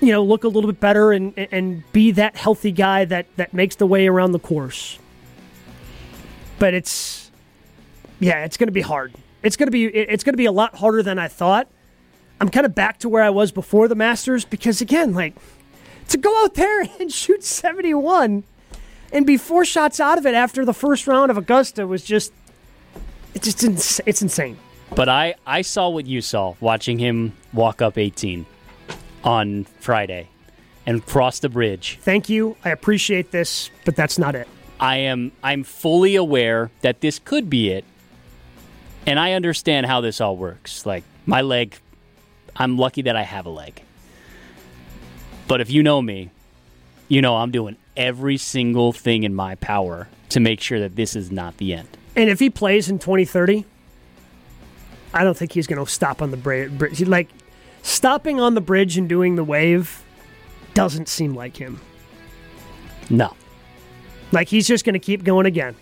[0.00, 3.52] you know, look a little bit better and and be that healthy guy that that
[3.52, 4.98] makes the way around the course.
[6.58, 7.30] But it's
[8.18, 9.14] yeah, it's going to be hard.
[9.42, 11.68] It's going to be it's going to be a lot harder than I thought.
[12.40, 15.34] I'm kind of back to where I was before the Masters because again, like
[16.08, 18.44] to go out there and shoot 71
[19.12, 22.32] and be four shots out of it after the first round of Augusta was just
[23.34, 24.58] it's just ins- it's insane.
[24.94, 28.44] But I, I saw what you saw watching him walk up 18
[29.24, 30.28] on Friday
[30.86, 31.98] and cross the bridge.
[32.02, 32.56] Thank you.
[32.64, 34.48] I appreciate this, but that's not it.
[34.78, 37.84] I am I'm fully aware that this could be it.
[39.06, 40.86] And I understand how this all works.
[40.86, 41.76] Like my leg
[42.56, 43.82] I'm lucky that I have a leg.
[45.48, 46.30] But if you know me,
[47.08, 51.16] you know I'm doing every single thing in my power to make sure that this
[51.16, 51.88] is not the end.
[52.16, 53.64] And if he plays in 2030,
[55.12, 57.00] I don't think he's going to stop on the bridge.
[57.06, 57.28] Like
[57.82, 60.02] stopping on the bridge and doing the wave
[60.74, 61.80] doesn't seem like him.
[63.08, 63.34] No.
[64.32, 65.74] Like he's just going to keep going again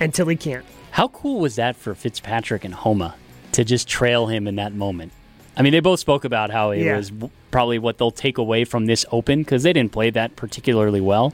[0.00, 0.64] until he can't.
[0.90, 3.14] How cool was that for Fitzpatrick and Homa
[3.52, 5.12] to just trail him in that moment?
[5.56, 6.96] I mean, they both spoke about how it Yeah.
[6.96, 7.12] was
[7.50, 11.32] probably what they'll take away from this Open because they didn't play that particularly well.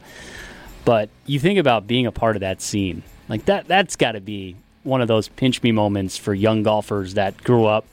[0.84, 3.66] But you think about being a part of that scene, like that.
[3.68, 7.66] That's got to be one of those pinch me moments for young golfers that grew
[7.66, 7.84] up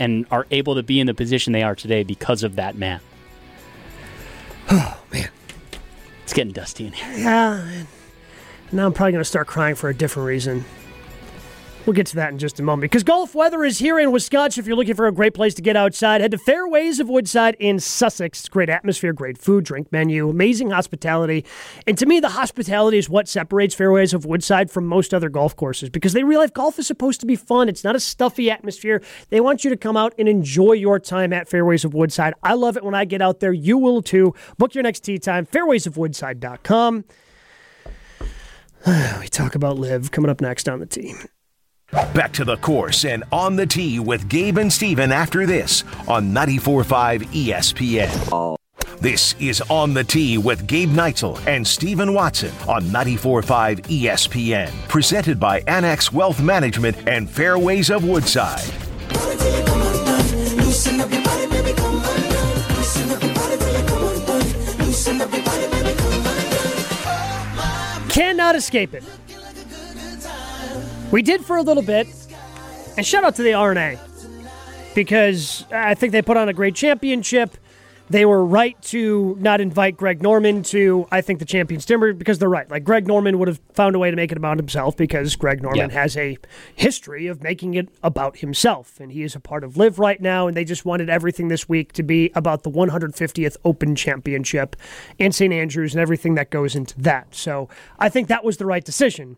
[0.00, 3.00] and are able to be in the position they are today because of that man.
[4.72, 5.28] Oh man,
[6.22, 7.12] it's getting dusty in here.
[7.12, 7.60] Yeah.
[7.60, 7.88] and
[8.70, 10.64] Now I'm probably going to start crying for a different reason.
[11.86, 14.60] We'll get to that in just a moment because golf weather is here in Wisconsin.
[14.60, 17.56] If you're looking for a great place to get outside, head to Fairways of Woodside
[17.58, 18.46] in Sussex.
[18.48, 21.44] Great atmosphere, great food, drink menu, amazing hospitality.
[21.86, 25.56] And to me, the hospitality is what separates Fairways of Woodside from most other golf
[25.56, 27.68] courses because they realize golf is supposed to be fun.
[27.70, 29.02] It's not a stuffy atmosphere.
[29.30, 32.34] They want you to come out and enjoy your time at Fairways of Woodside.
[32.42, 33.54] I love it when I get out there.
[33.54, 34.34] You will too.
[34.58, 37.04] Book your next tee time, fairwaysofwoodside.com.
[39.20, 41.18] We talk about LIV coming up next on the team.
[41.92, 46.32] Back to the course and on the tee with Gabe and Steven after this on
[46.32, 48.56] 94.5 ESPN.
[49.00, 54.70] This is On the Tee with Gabe Neitzel and Stephen Watson on 94.5 ESPN.
[54.88, 58.60] Presented by Annex Wealth Management and Fairways of Woodside.
[68.10, 69.02] Cannot escape it.
[71.10, 72.06] We did for a little bit,
[72.96, 73.98] and shout out to the R&A
[74.94, 77.56] because I think they put on a great championship.
[78.10, 82.40] They were right to not invite Greg Norman to, I think, the Champions Dinner because
[82.40, 82.68] they're right.
[82.68, 85.62] Like, Greg Norman would have found a way to make it about himself because Greg
[85.62, 86.00] Norman Yeah.
[86.00, 86.36] has a
[86.74, 88.98] history of making it about himself.
[88.98, 90.48] And he is a part of LIV right now.
[90.48, 94.74] And they just wanted everything this week to be about the 150th Open Championship
[95.20, 95.52] and St.
[95.54, 97.28] Andrews and everything that goes into that.
[97.32, 97.68] So
[98.00, 99.36] I think that was the right decision.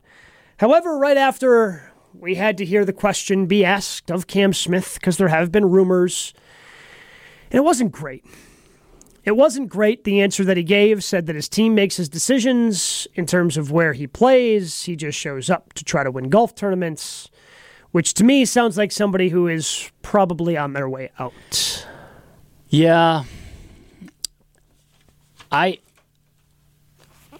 [0.62, 5.16] However, right after we had to hear the question be asked of Cam Smith, because
[5.16, 6.32] there have been rumors,
[7.50, 8.24] and it wasn't great.
[9.24, 10.04] It wasn't great.
[10.04, 13.72] The answer that he gave said that his team makes his decisions in terms of
[13.72, 14.84] where he plays.
[14.84, 17.28] He just shows up to try to win golf tournaments,
[17.90, 21.88] which to me sounds like somebody who is probably on their way out.
[22.68, 23.24] Yeah.
[25.50, 25.80] I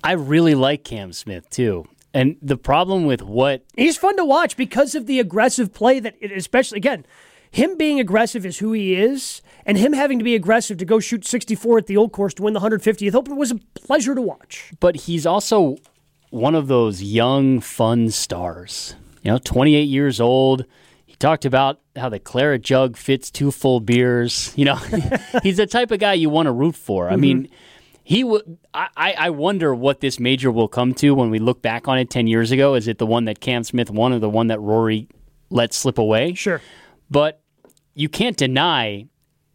[0.02, 1.86] I really like Cam Smith too.
[2.14, 6.14] And the problem with what He's fun to watch because of the aggressive play that,
[6.20, 7.06] it, especially again,
[7.50, 11.00] him being aggressive is who he is, and him having to be aggressive to go
[11.00, 14.22] shoot 64 at the old course to win the 150th Open was a pleasure to
[14.22, 14.72] watch.
[14.80, 15.76] but he's also
[16.30, 18.94] one of those young fun stars.
[19.22, 20.64] You know, 28 years old.
[21.04, 24.52] He talked about how the claret jug fits two full beers.
[24.56, 24.76] You know,
[25.42, 27.08] he's the type of guy you want to root for.
[27.08, 27.20] I mm-hmm.
[27.20, 27.48] mean,
[28.04, 28.58] he would.
[28.74, 31.98] I, I I wonder what this major will come to when we look back on
[31.98, 32.74] it 10 years ago.
[32.74, 35.08] Is it the one that Cam Smith won or the one that Rory
[35.50, 36.34] let slip away?
[36.34, 36.60] Sure.
[37.10, 37.42] But
[37.94, 39.06] you can't deny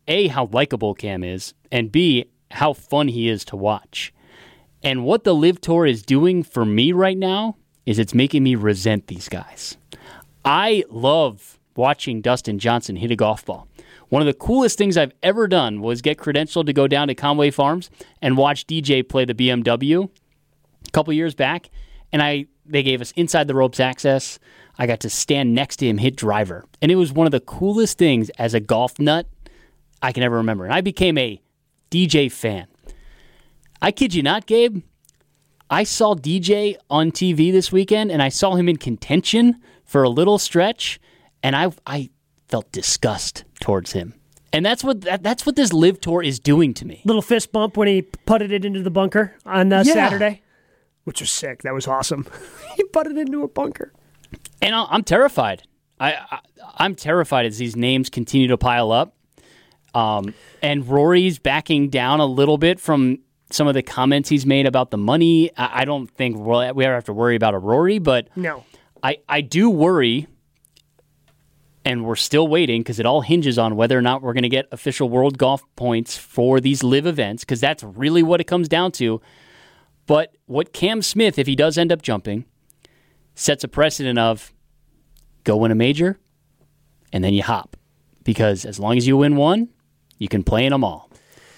[0.07, 4.13] A, how likable Cam is, and B, how fun he is to watch.
[4.83, 8.55] And what the LIV Tour is doing for me right now is it's making me
[8.55, 9.75] resent these guys.
[10.45, 13.67] I love watching Dustin Johnson hit a golf ball.
[14.09, 17.15] One of the coolest things I've ever done was get credentialed to go down to
[17.15, 17.89] Conway Farms
[18.21, 20.09] and watch DJ play the BMW
[20.87, 21.69] a couple years back,
[22.11, 24.39] and I they gave us inside the ropes access.
[24.77, 27.39] I got to stand next to him hit driver, and it was one of the
[27.39, 29.27] coolest things as a golf nut
[30.01, 30.65] I can ever remember.
[30.65, 31.41] And I became a
[31.91, 32.67] DJ fan.
[33.81, 34.83] I kid you not, Gabe.
[35.69, 40.09] I saw DJ on TV this weekend, and I saw him in contention for a
[40.09, 40.99] little stretch,
[41.43, 42.09] and I I
[42.49, 44.13] felt disgust towards him.
[44.53, 47.01] And that's what that, that's what this LIV tour is doing to me.
[47.05, 49.93] Little fist bump when he putted it into the bunker on uh, Yeah.
[49.93, 50.41] Saturday,
[51.03, 51.63] which was sick.
[51.63, 52.25] That was awesome.
[52.75, 53.91] he putted it into a bunker.
[54.61, 55.63] And I- I'm terrified.
[55.99, 56.39] I, I
[56.77, 59.15] I'm terrified as these names continue to pile up.
[59.93, 63.19] Um, and Rory's backing down a little bit from
[63.49, 65.49] some of the comments he's made about the money.
[65.57, 68.63] I, I don't think we ever have to worry about a Rory, but No.
[69.01, 70.27] I, I do worry,
[71.87, 74.49] and we're still waiting because it all hinges on whether or not we're going to
[74.49, 78.67] get official world golf points for these LIV events because that's really what it comes
[78.67, 79.21] down to.
[80.05, 82.43] But what Cam Smith, if he does end up jumping,
[83.35, 84.53] sets a precedent of
[85.45, 86.19] go win a major
[87.13, 87.77] and then you hop
[88.25, 89.69] because as long as you win one,
[90.17, 91.06] you can play in them all.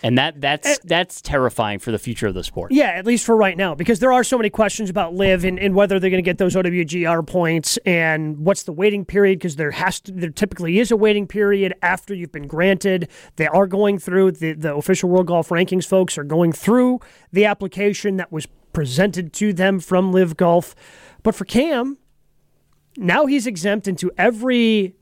[0.01, 0.75] And that that's eh.
[0.85, 2.71] that's terrifying for the future of the sport.
[2.71, 5.59] Yeah, at least for right now, because there are so many questions about LIV and,
[5.59, 9.39] and whether they're going to get those OWGR points and what's the waiting period.
[9.39, 13.09] Because there has to, there typically is a waiting period after you've been granted.
[13.35, 16.99] They are going through the the official World Golf Rankings folks are going through
[17.31, 20.75] the application that was presented to them from LIV Golf.
[21.23, 21.97] But for Cam,
[22.97, 24.95] now he's exempt into every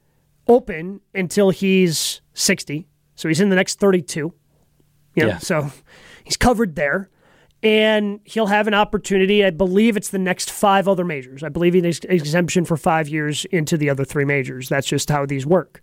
[0.50, 4.34] Open until he's sixty, so he's in the next thirty-two.
[5.18, 5.38] You know, Yeah.
[5.40, 5.72] so
[6.24, 7.10] he's covered there.
[7.64, 9.44] And he'll have an opportunity.
[9.44, 11.42] I believe it's the next five other majors.
[11.44, 14.70] I believe he has exemption for five years into the other three majors.
[14.70, 15.82] That's just how these work.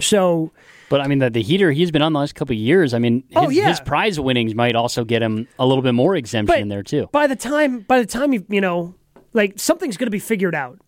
[0.00, 0.50] So,
[0.88, 2.94] But I mean, the, the heater he's been on the last couple of years.
[2.94, 3.68] I mean, oh, his, Oh, yeah.
[3.68, 6.82] his prize winnings might also get him a little bit more exemption but in there
[6.82, 7.08] too.
[7.12, 8.94] by the time, by the time you, you know,
[9.34, 10.78] like something's going to be figured out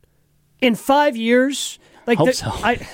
[0.62, 1.78] in five years.
[2.06, 2.50] Like Hope the- so.
[2.52, 2.86] I,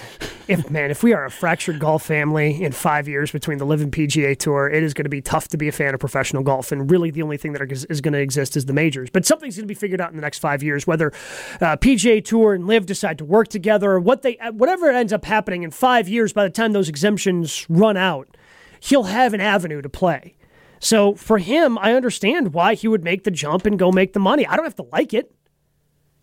[0.50, 3.82] if man, if we are a fractured golf family in five years between the LIV
[3.82, 6.42] and PGA Tour, it is going to be tough to be a fan of professional
[6.42, 6.72] golf.
[6.72, 9.10] And really, the only thing that is, is going to exist is the majors.
[9.10, 11.12] But something's going to be figured out in the next five years, whether
[11.60, 15.24] uh, PGA Tour and LIV decide to work together, or what they, whatever ends up
[15.24, 16.32] happening in five years.
[16.32, 18.36] By the time those exemptions run out,
[18.80, 20.34] he'll have an avenue to play.
[20.80, 24.20] So for him, I understand why he would make the jump and go make the
[24.20, 24.46] money.
[24.46, 25.32] I don't have to like it.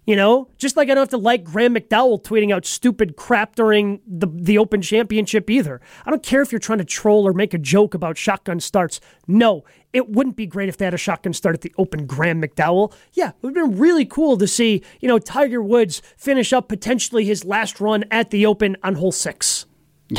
[0.07, 3.55] You know, just like I don't have to like Graham McDowell tweeting out stupid crap
[3.55, 5.81] during the the Open Championship either.
[6.05, 9.01] I don't care if you're trying to troll or make a joke about shotgun starts.
[9.27, 12.41] No, it wouldn't be great if they had a shotgun start at the Open Graham
[12.41, 12.93] McDowell.
[13.11, 16.69] Yeah, it would have been really cool to see, you know, Tiger Woods finish up
[16.69, 19.65] potentially his last run at the Open on hole six.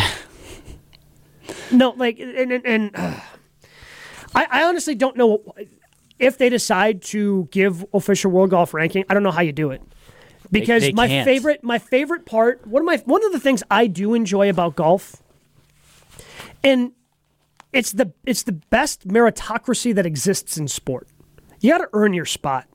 [1.72, 3.20] no, like, and, and, and uh,
[4.34, 5.42] I, I honestly don't know
[6.18, 9.04] if they decide to give official world golf ranking.
[9.08, 9.82] I don't know how you do it
[10.50, 11.24] because they my can't.
[11.24, 14.76] favorite my favorite part one of my one of the things I do enjoy about
[14.76, 15.22] golf
[16.64, 16.92] and
[17.72, 21.08] it's the it's the best meritocracy that exists in sport.
[21.60, 22.66] You got to earn your spot.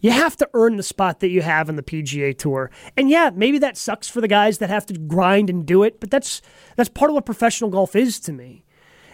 [0.00, 2.72] You have to earn the spot that you have in the PGA Tour.
[2.96, 6.00] And yeah, maybe that sucks for the guys that have to grind and do it,
[6.00, 6.42] but that's
[6.76, 8.64] that's part of what professional golf is to me.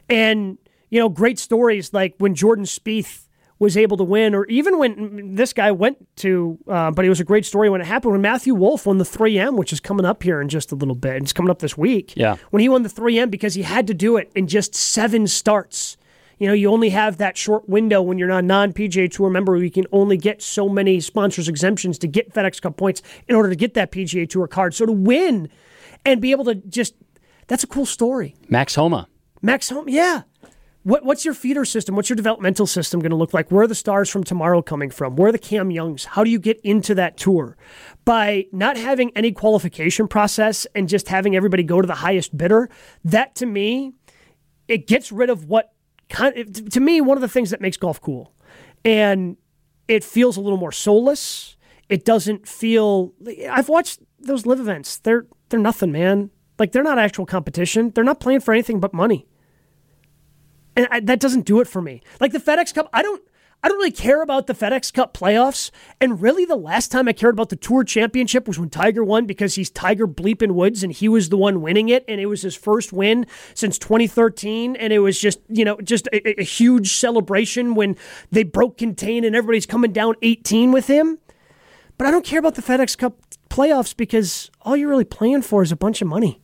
[0.08, 0.56] And
[0.88, 3.27] you know, great stories like when Jordan Spieth
[3.58, 7.20] was able to win, or even when this guy went to, uh, but it was
[7.20, 10.06] a great story when it happened when Matthew Wolff won the 3M, which is coming
[10.06, 11.22] up here in just a little bit.
[11.22, 12.14] It's coming up this week.
[12.16, 12.36] Yeah.
[12.50, 15.96] When he won the 3M because he had to do it in just seven starts.
[16.38, 19.28] You know, you only have that short window when you're not a non PGA Tour
[19.28, 19.52] member.
[19.52, 23.34] where You can only get so many sponsors exemptions to get FedEx Cup points in
[23.34, 24.72] order to get that PGA Tour card.
[24.74, 25.48] So to win
[26.04, 26.94] and be able to just,
[27.48, 28.36] that's a cool story.
[28.48, 29.08] Max Homa.
[29.42, 30.22] Max Homa, yeah.
[30.88, 31.96] What, what's your feeder system?
[31.96, 33.50] What's your developmental system going to look like?
[33.50, 35.16] Where are the stars from tomorrow coming from?
[35.16, 36.06] Where are the Cam Youngs?
[36.06, 37.58] How do you get into that tour?
[38.06, 42.70] By not having any qualification process and just having everybody go to the highest bidder,
[43.04, 43.92] that to me,
[44.66, 45.74] it gets rid of what
[46.08, 48.32] to me one of the things that makes golf cool.
[48.82, 49.36] And
[49.88, 51.58] it feels a little more soulless.
[51.90, 53.12] It doesn't feel
[53.50, 54.96] I've watched those LIV events.
[54.96, 56.30] They're they're nothing, man.
[56.58, 57.90] Like they're not actual competition.
[57.90, 59.26] They're not playing for anything but money
[60.78, 62.00] and I, that doesn't do it for me.
[62.20, 63.20] Like the FedEx Cup, I don't.
[63.60, 65.72] I don't really care about the FedEx Cup playoffs.
[66.00, 69.26] And really, the last time I cared about the Tour Championship was when Tiger won
[69.26, 72.04] because he's Tiger Bleeping Woods and he was the one winning it.
[72.06, 74.76] And it was his first win since 2013.
[74.76, 77.96] And it was just, you know, just a, a huge celebration when
[78.30, 81.18] they broke contain and everybody's coming down 18 with him.
[81.96, 83.18] But I don't care about the FedEx Cup
[83.50, 86.40] playoffs because all you're really playing for is a bunch of money.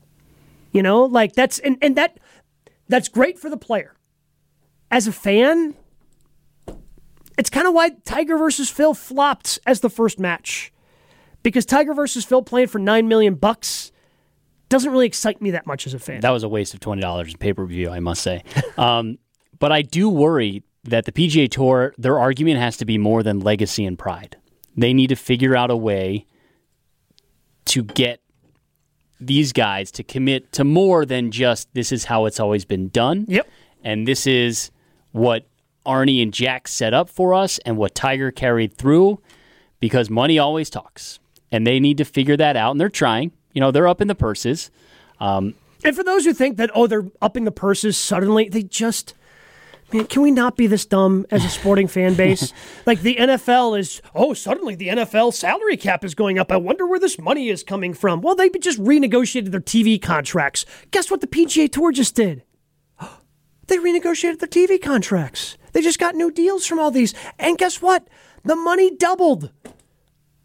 [0.72, 2.18] You know, like that's, and, and that,
[2.88, 3.93] that's great for the player
[4.94, 5.74] as a fan,
[7.36, 10.72] it's kind of why Tiger versus Phil flopped as the first match.
[11.42, 13.90] Because Tiger versus Phil playing for 9 million bucks
[14.68, 16.20] doesn't really excite me that much as a fan.
[16.20, 18.44] That was a waste of twenty dollars in pay per view, I must say.
[18.78, 19.18] um,
[19.58, 23.40] but I do worry that the PGA Tour, their argument has to be more than
[23.40, 24.36] legacy and pride.
[24.76, 26.26] They need to figure out a way
[27.66, 28.20] to get
[29.20, 33.26] these guys to commit to more than just this is how it's always been done.
[33.28, 33.48] Yep.
[33.82, 34.70] And this is
[35.14, 35.46] what
[35.86, 39.20] Arnie and Jack set up for us and what Tiger carried through
[39.78, 41.20] because money always talks.
[41.52, 42.72] And they need to figure that out.
[42.72, 43.30] And they're trying.
[43.52, 44.72] You know, they're up in the purses.
[45.20, 45.54] Um,
[45.84, 49.14] and for those who think that, oh, they're upping the purses suddenly, they just.
[49.92, 52.52] Man, can we not be this dumb as a sporting fan base?
[52.84, 56.50] Like the NFL is, oh, suddenly the NFL salary cap is going up.
[56.50, 58.20] I wonder where this money is coming from.
[58.20, 60.64] Well, they just renegotiated their TV contracts.
[60.90, 62.42] Guess what the PGA Tour just did?
[63.66, 65.56] They renegotiated their TV contracts.
[65.72, 67.14] They just got new deals from all these.
[67.38, 68.06] And guess what?
[68.44, 69.50] The money doubled.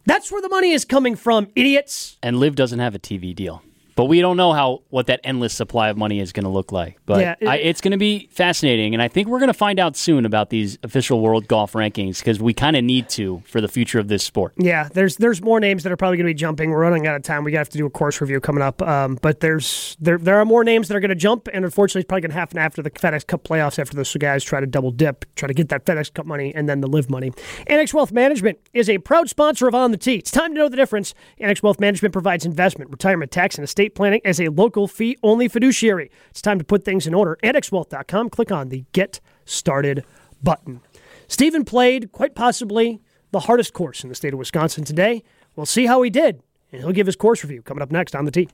[0.05, 2.17] That's where the money is coming from, idiots.
[2.23, 3.61] And LIV doesn't have a TV deal.
[3.99, 6.71] But we don't know how what that endless supply of money is going to look
[6.71, 6.97] like.
[7.05, 9.53] But Yeah, it- I, it's going to be fascinating, and I think we're going to
[9.53, 13.43] find out soon about these official world golf rankings because we kind of need to
[13.45, 14.53] for the future of this sport.
[14.55, 16.71] Yeah, there's there's more names that are probably going to be jumping.
[16.71, 17.43] We're running out of time.
[17.43, 18.81] We have to do a course review coming up.
[18.81, 21.99] Um, but there's there there are more names that are going to jump, and unfortunately,
[21.99, 23.79] it's probably going to happen after the FedEx Cup playoffs.
[23.79, 26.69] After those guys try to double dip, try to get that FedEx Cup money and
[26.69, 27.33] then the LIV money.
[27.67, 30.15] Annex Wealth Management is a proud sponsor of On the Tee.
[30.15, 31.13] It's time to know the difference.
[31.37, 35.47] Annex Wealth Management provides investment, retirement, tax, and estate planning as a local fee only
[35.47, 36.11] fiduciary.
[36.29, 37.37] It's time to put things in order.
[37.43, 38.29] AnnexWealth.com.
[38.29, 40.03] Click on the Get Started
[40.41, 40.81] button.
[41.27, 45.23] Stephen played quite possibly the hardest course in the state of Wisconsin today.
[45.55, 48.25] We'll see how he did, and he'll give his course review coming up next on
[48.25, 48.49] the tee.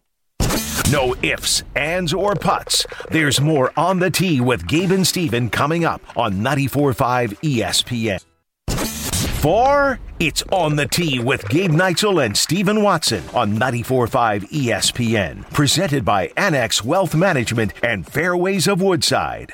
[0.92, 2.86] No ifs, ands, or puts.
[3.10, 8.35] There's more on the tee with Gabe and Steven coming up on 94.5 ESPN.
[9.46, 15.48] Four, it's on the tee with Gabe Neitzel and Stephen Watson on 94.5 ESPN.
[15.54, 19.54] Presented by Annex Wealth Management and Fairways of Woodside.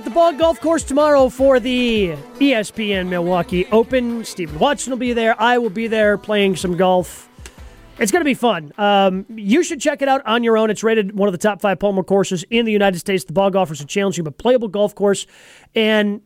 [0.00, 4.24] At the Bog golf course tomorrow for the ESPN Milwaukee Open.
[4.24, 5.38] Stephen Watson will be there.
[5.38, 7.28] I will be there playing some golf.
[7.98, 8.72] It's going to be fun.
[8.78, 10.70] Um, you should check it out on your own.
[10.70, 13.24] It's rated one of the top five Palmer courses in the United States.
[13.24, 15.26] The Bog golfers a challenging but playable golf course,
[15.74, 16.22] and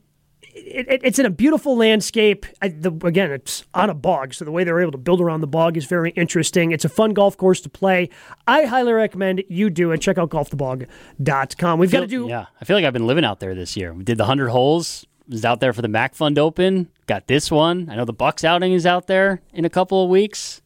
[0.53, 2.47] it, it, it's in a beautiful landscape.
[2.61, 5.41] I, the, again, it's on a bog, so the way they're able to build around
[5.41, 6.73] the bog is very interesting.
[6.73, 8.11] It's a fun golf course to play.
[8.47, 9.99] I highly recommend you do it.
[9.99, 11.79] Check out golfthebog.com.
[11.79, 13.93] We've got to do Yeah, I feel like I've been living out there this year.
[13.93, 15.07] We did the hundred holes.
[15.27, 16.91] Was out there for the MACC Fund Open.
[17.07, 17.89] Got this one.
[17.91, 20.61] I know the Bucks outing is out there in a couple of weeks.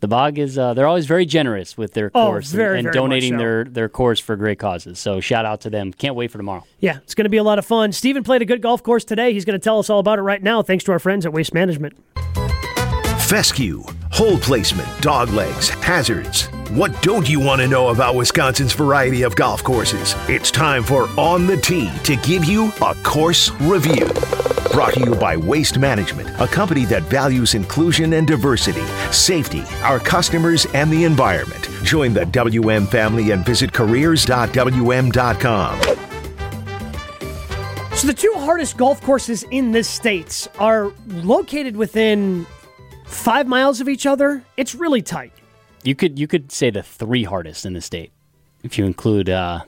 [0.00, 2.84] The Bog is uh, they're always very generous with their Oh, course and- very, and,
[2.84, 3.38] very donating so.
[3.38, 4.98] their their course for great causes.
[4.98, 5.92] So shout out to them.
[5.92, 6.64] Can't wait for tomorrow.
[6.80, 7.92] Yeah, it's going to be a lot of fun.
[7.92, 9.32] Steven played a good golf course today.
[9.32, 11.32] He's going to tell us all about it right now, thanks to our friends at
[11.32, 11.96] Waste Management.
[13.26, 16.46] Fescue, hole placement, dog legs, hazards.
[16.70, 20.14] What don't you want to know about Wisconsin's variety of golf courses?
[20.28, 24.06] It's time for On the Tee to give you a course review.
[24.70, 29.98] Brought to you by Waste Management, a company that values inclusion and diversity, safety, our
[29.98, 31.68] customers, and the environment.
[31.82, 35.80] Join the WM family and visit careers.wm.com.
[37.96, 42.46] So, the two hardest golf courses in this state are located within
[43.06, 44.44] five miles of each other.
[44.56, 45.32] It's really tight.
[45.82, 48.10] You could you could say the three hardest in the state
[48.64, 49.60] if you include uh,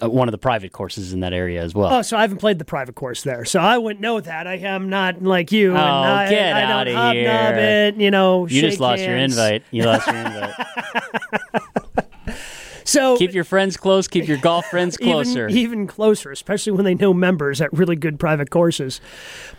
[0.00, 1.92] uh, one of the private courses in that area as well.
[1.92, 4.46] Oh, so I haven't played the private course there, so I wouldn't know that.
[4.46, 5.70] I am not like you.
[5.70, 7.14] and Oh, I, get I outta don't hobnob
[7.54, 7.86] here.
[7.88, 7.96] it.
[7.96, 9.64] You know, you just lost your invite.
[9.72, 10.54] You lost your invite.
[12.84, 14.08] So keep your friends close.
[14.08, 15.48] Keep your golf friends closer.
[15.48, 19.00] Even, even closer, especially when they know members at really good private courses.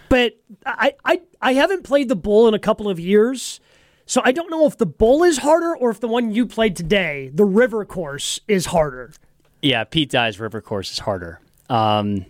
[0.10, 0.34] But
[0.66, 3.60] I, I, I haven't played the Bog in a couple of years,
[4.06, 6.76] so I don't know if the Bog is harder or if the one you played
[6.76, 9.14] today, the river course, is harder.
[9.62, 12.26] Yeah, Pete Dye's river course is harder um,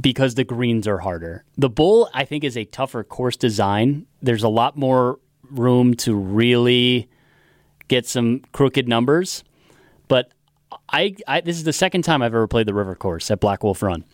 [0.00, 1.44] because the greens are harder.
[1.56, 4.06] The Bog, I think, is a tougher course design.
[4.22, 5.18] There's a lot more
[5.50, 7.08] room to really
[7.88, 9.44] get some crooked numbers.
[10.08, 10.30] But
[10.88, 13.82] I, I this is the second time I've ever played the river course at Blackwolf
[13.82, 14.04] Run,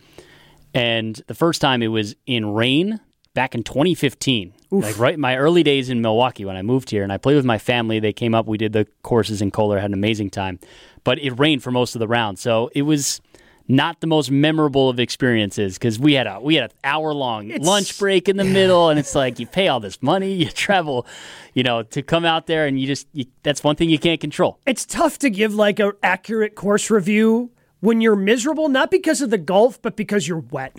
[0.73, 2.99] and the first time it was in rain
[3.33, 4.53] back in 2015.
[4.71, 7.35] Like right in my early days in Milwaukee when I moved here, and I played
[7.35, 7.99] with my family.
[7.99, 10.59] They came up, we did the courses in Kohler, had an amazing time,
[11.03, 13.21] but it rained for most of the round, so it was
[13.67, 17.49] not the most memorable of experiences because we had a we had an hour long
[17.59, 21.05] lunch break in the middle, and it's like you pay all this money, you travel,
[21.53, 24.19] you know, to come out there, and you just you, that's one thing you can't
[24.19, 24.59] control.
[24.65, 29.29] It's tough to give like an accurate course review when you're miserable, not because of
[29.29, 30.75] the golf, but because you're wet.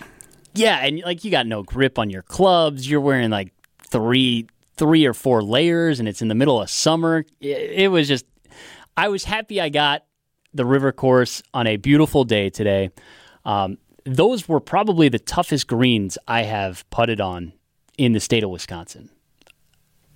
[0.54, 2.88] Yeah, and like you got no grip on your clubs.
[2.88, 3.52] You're wearing like
[3.90, 7.24] three three or four layers, and it's in the middle of summer.
[7.40, 8.26] It, it was just,
[8.96, 10.04] I was happy I got
[10.54, 12.90] the river course on a beautiful day today.
[13.44, 17.52] Um, those were probably the toughest greens I have putted on
[17.98, 19.10] in the state of Wisconsin.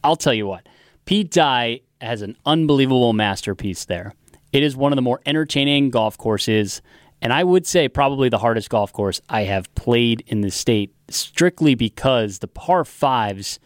[0.05, 0.67] I'll tell you what,
[1.05, 4.15] Pete Dye has an unbelievable masterpiece there.
[4.53, 6.81] It is one of the more entertaining golf courses,
[7.21, 10.95] and I would say probably the hardest golf course I have played in the state,
[11.09, 13.59] strictly because the par fives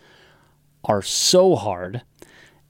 [0.84, 2.02] are so hard,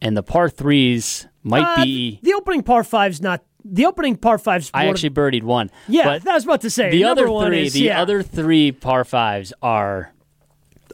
[0.00, 2.18] and the par threes might Uh, be.
[2.22, 4.70] the opening par five's not the opening par five's.
[4.74, 5.70] I actually birdied one.
[5.88, 8.00] yeah, but I was about to say the other one three, is, the yeah.
[8.02, 10.12] other three par fives are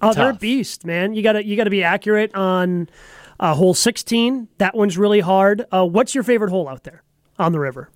[0.02, 1.14] Oh, they're a beast, man.
[1.14, 2.88] You gotta you gotta be accurate on
[3.40, 4.48] uh, hole sixteen.
[4.58, 5.64] That one's really hard.
[5.72, 7.02] Uh, what's your favorite hole out there
[7.38, 7.90] on the river?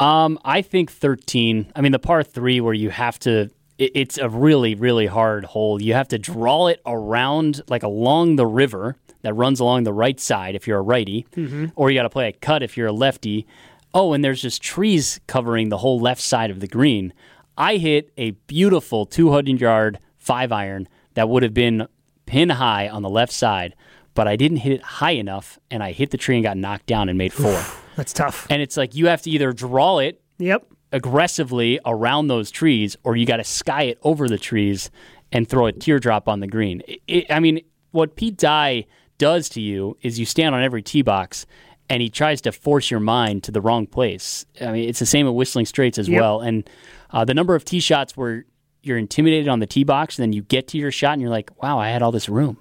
[0.00, 1.72] Um, I think 13.
[1.76, 3.48] I mean, the par three where you have to,
[3.78, 5.80] it, it's a really, really hard hole.
[5.80, 10.20] You have to draw it around, like along the river that runs along the right
[10.20, 11.66] side if you're a righty, mm-hmm.
[11.74, 13.46] or you got to play a cut if you're a lefty.
[13.92, 17.12] Oh, and there's just trees covering the whole left side of the green.
[17.58, 21.86] I hit a beautiful 200 yard five iron that would have been
[22.26, 23.74] pin high on the left side,
[24.14, 26.86] but I didn't hit it high enough, and I hit the tree and got knocked
[26.86, 27.60] down and made four.
[27.96, 28.46] That's tough.
[28.50, 30.66] and it's like you have to either draw it Yep.
[30.92, 34.90] aggressively around those trees, or you got to sky it over the trees
[35.30, 36.82] and throw a teardrop on the green.
[36.88, 37.60] It, it- I mean,
[37.92, 38.86] what Pete Dye
[39.18, 41.46] does to you is you stand on every tee box
[41.90, 44.46] and he tries to force your mind to the wrong place.
[44.60, 46.20] I mean, it's the same at Whistling Straits as Yep.
[46.20, 46.40] well.
[46.40, 46.68] And
[47.10, 48.44] uh, the number of tee shots where
[48.82, 51.30] you're intimidated on the tee box, and then you get to your shot and you're
[51.30, 52.58] like, wow, I had all this room.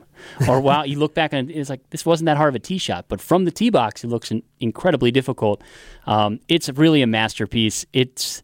[0.48, 2.78] or wow, you look back and it's like this wasn't that hard of a tee
[2.78, 5.62] shot, but from the tee box, it looks in- incredibly difficult.
[6.06, 7.86] Um, it's really a masterpiece.
[7.94, 8.44] It's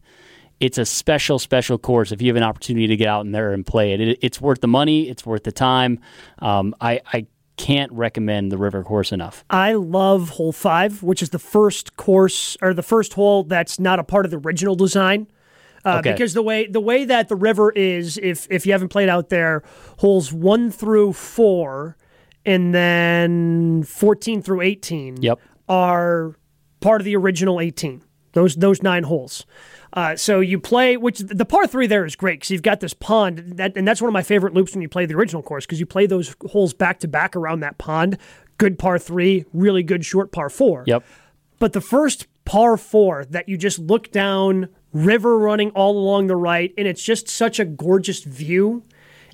[0.60, 2.12] it's a special, special course.
[2.12, 4.42] If you have an opportunity to get out in there and play it, it it's
[4.42, 5.08] worth the money.
[5.08, 6.00] It's worth the time.
[6.40, 7.26] Um, I, I
[7.60, 9.44] can't recommend the river course enough.
[9.50, 13.98] I love hole five, which is the first course or the first hole that's not
[13.98, 15.26] a part of the original design.
[15.84, 16.12] Uh, Okay.
[16.12, 19.28] Because the way the way that the river is, if if you haven't played out
[19.28, 19.62] there,
[19.98, 21.96] holes one through four,
[22.44, 25.38] and then fourteen through eighteen, Yep.
[25.68, 26.34] are
[26.80, 28.02] part of the original eighteen.
[28.32, 29.44] Those those nine holes.
[29.92, 32.94] Uh, so you play, which the par three there is great because you've got this
[32.94, 35.66] pond, that, and that's one of my favorite loops when you play the original course
[35.66, 38.18] because you play those holes back to back around that pond.
[38.58, 40.84] Good par three, really good short par four.
[40.86, 41.04] Yep.
[41.58, 46.36] But the first par four that you just look down, river running all along the
[46.36, 48.84] right, and it's just such a gorgeous view,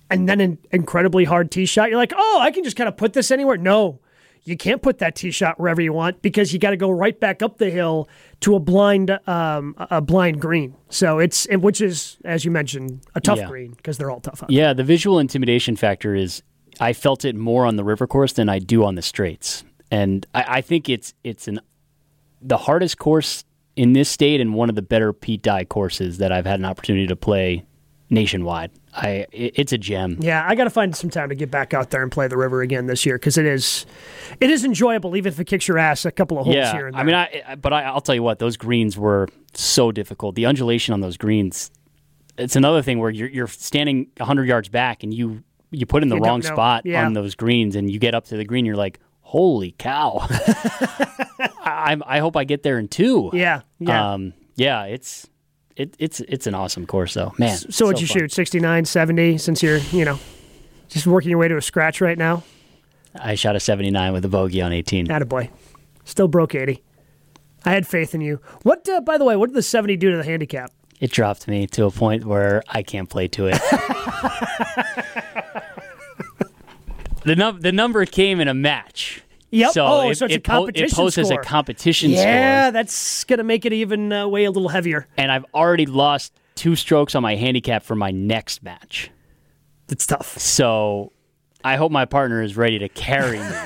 [0.09, 1.91] and then an incredibly hard tee shot.
[1.91, 3.57] You're like, oh, I can just kind of put this anywhere.
[3.57, 4.01] No,
[4.47, 7.19] you can't put that tee shot wherever you want because you got to go right
[7.19, 8.09] back up the hill
[8.41, 10.75] to a blind, um, a blind green.
[10.89, 13.49] So it's which is, as you mentioned, a tough Yeah.
[13.49, 14.43] green because they're all tough.
[14.49, 16.43] Yeah, the visual intimidation factor is
[16.79, 20.25] I felt it more on the river course than I do on the Straits, and
[20.35, 21.61] I, I think it's it's an
[22.41, 23.45] the hardest course
[23.75, 26.65] in this state and one of the better Pete Dye courses that I've had an
[26.65, 27.65] opportunity to play
[28.11, 28.71] nationwide.
[28.95, 30.19] I it's a gem.
[30.21, 32.37] Yeah, I got to find some time to get back out there and play the
[32.37, 33.85] river again this year because it is,
[34.41, 36.87] it is enjoyable even if it kicks your ass a couple of holes yeah, here
[36.87, 37.01] and there.
[37.01, 40.35] I mean, I, but I, I'll tell you what, those greens were so difficult.
[40.35, 41.71] The undulation on those greens,
[42.39, 46.09] it's another thing where you're you're standing hundred yards back and you you put in
[46.09, 47.05] the You wrong spot Yeah.
[47.05, 50.27] on those greens and you get up to the green, you're like, holy cow!
[51.65, 53.31] I, I hope I get there in two.
[53.33, 54.13] yeah, yeah.
[54.15, 55.29] Um, yeah, it's
[55.77, 57.57] it, it's it's an awesome course though, man.
[57.57, 58.21] so what'd you fun.
[58.21, 58.33] shoot?
[58.33, 60.19] 69, 70 since you're, you know,
[60.89, 62.43] just working your way to a scratch right now?
[63.19, 65.07] I shot a 79 with a bogey on 18.
[65.07, 65.51] Attaboy.
[66.05, 66.83] Still broke 80.
[67.65, 68.41] I had faith in you.
[68.63, 70.71] What, uh, by the way, what did the 70 do to the handicap?
[71.01, 73.61] It dropped me to a point where I can't play to it.
[77.25, 79.23] the num- the number came in a match.
[79.57, 79.73] Yep.
[79.73, 82.73] So oh, it, so it's it a competition it posts as a competition yeah, score,
[82.73, 85.07] that's going to make it even uh, weigh a little heavier.
[85.17, 89.11] and I've already lost two strokes on my handicap for my next match.
[89.89, 90.39] It's tough.
[90.39, 91.13] So
[91.65, 93.57] I hope my partner is ready to carry me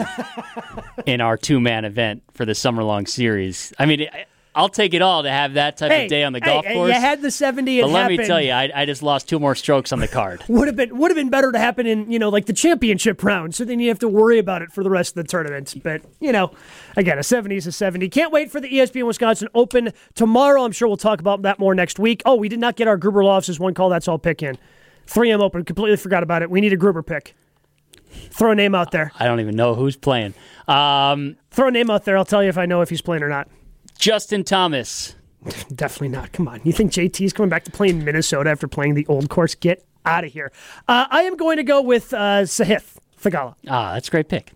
[1.07, 3.73] in our two man event for the summer long series.
[3.79, 4.07] I mean,
[4.53, 6.67] I'll take it all to have that type Hey, of day on the hey, golf
[6.67, 6.93] course.
[6.93, 7.79] You had the 70.
[7.79, 10.09] It but let me tell you, I, I just lost two more strokes on the
[10.09, 10.43] card.
[10.49, 13.23] would have been would have been better to happen in you know like the championship
[13.23, 15.75] round so then you have to worry about it for the rest of the tournament
[15.85, 16.51] but you know
[16.97, 20.65] again a 70 is a 70 can't wait for the espn wisconsin open tomorrow.
[20.65, 22.23] I'm sure we'll talk about that more next week.
[22.25, 23.89] Oh we did not get our gruber offices one call.
[23.89, 24.59] That's all pick in.
[25.07, 25.65] 3m open.
[25.65, 26.51] Completely forgot about it.
[26.51, 27.35] We need a gruber pick.
[28.31, 29.13] Throw a name out there.
[29.19, 30.35] I don't even know who's playing.
[30.67, 32.17] Um, throw a name out there.
[32.17, 33.49] I'll tell you if i know if he's playing or not
[34.01, 35.15] Justin Thomas.
[35.75, 36.33] Definitely not.
[36.33, 36.61] Come on.
[36.65, 39.55] You think JT's coming back to play in Minnesota after playing the old course?
[39.55, 40.51] Get out of here.
[40.89, 43.55] Uh, I am going to go with uh, Sahith Theegala.
[43.69, 44.53] Ah, that's a great pick.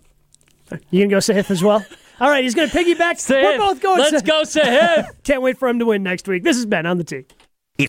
[0.90, 1.84] You gonna go Sahith as well?
[2.20, 3.28] All right, he's gonna piggyback.
[3.28, 3.98] We're both going.
[3.98, 4.26] Let's Sahith.
[4.26, 5.08] go, Sahith.
[5.24, 6.42] Can't wait for him to win next week.
[6.42, 7.26] This has been on the tee.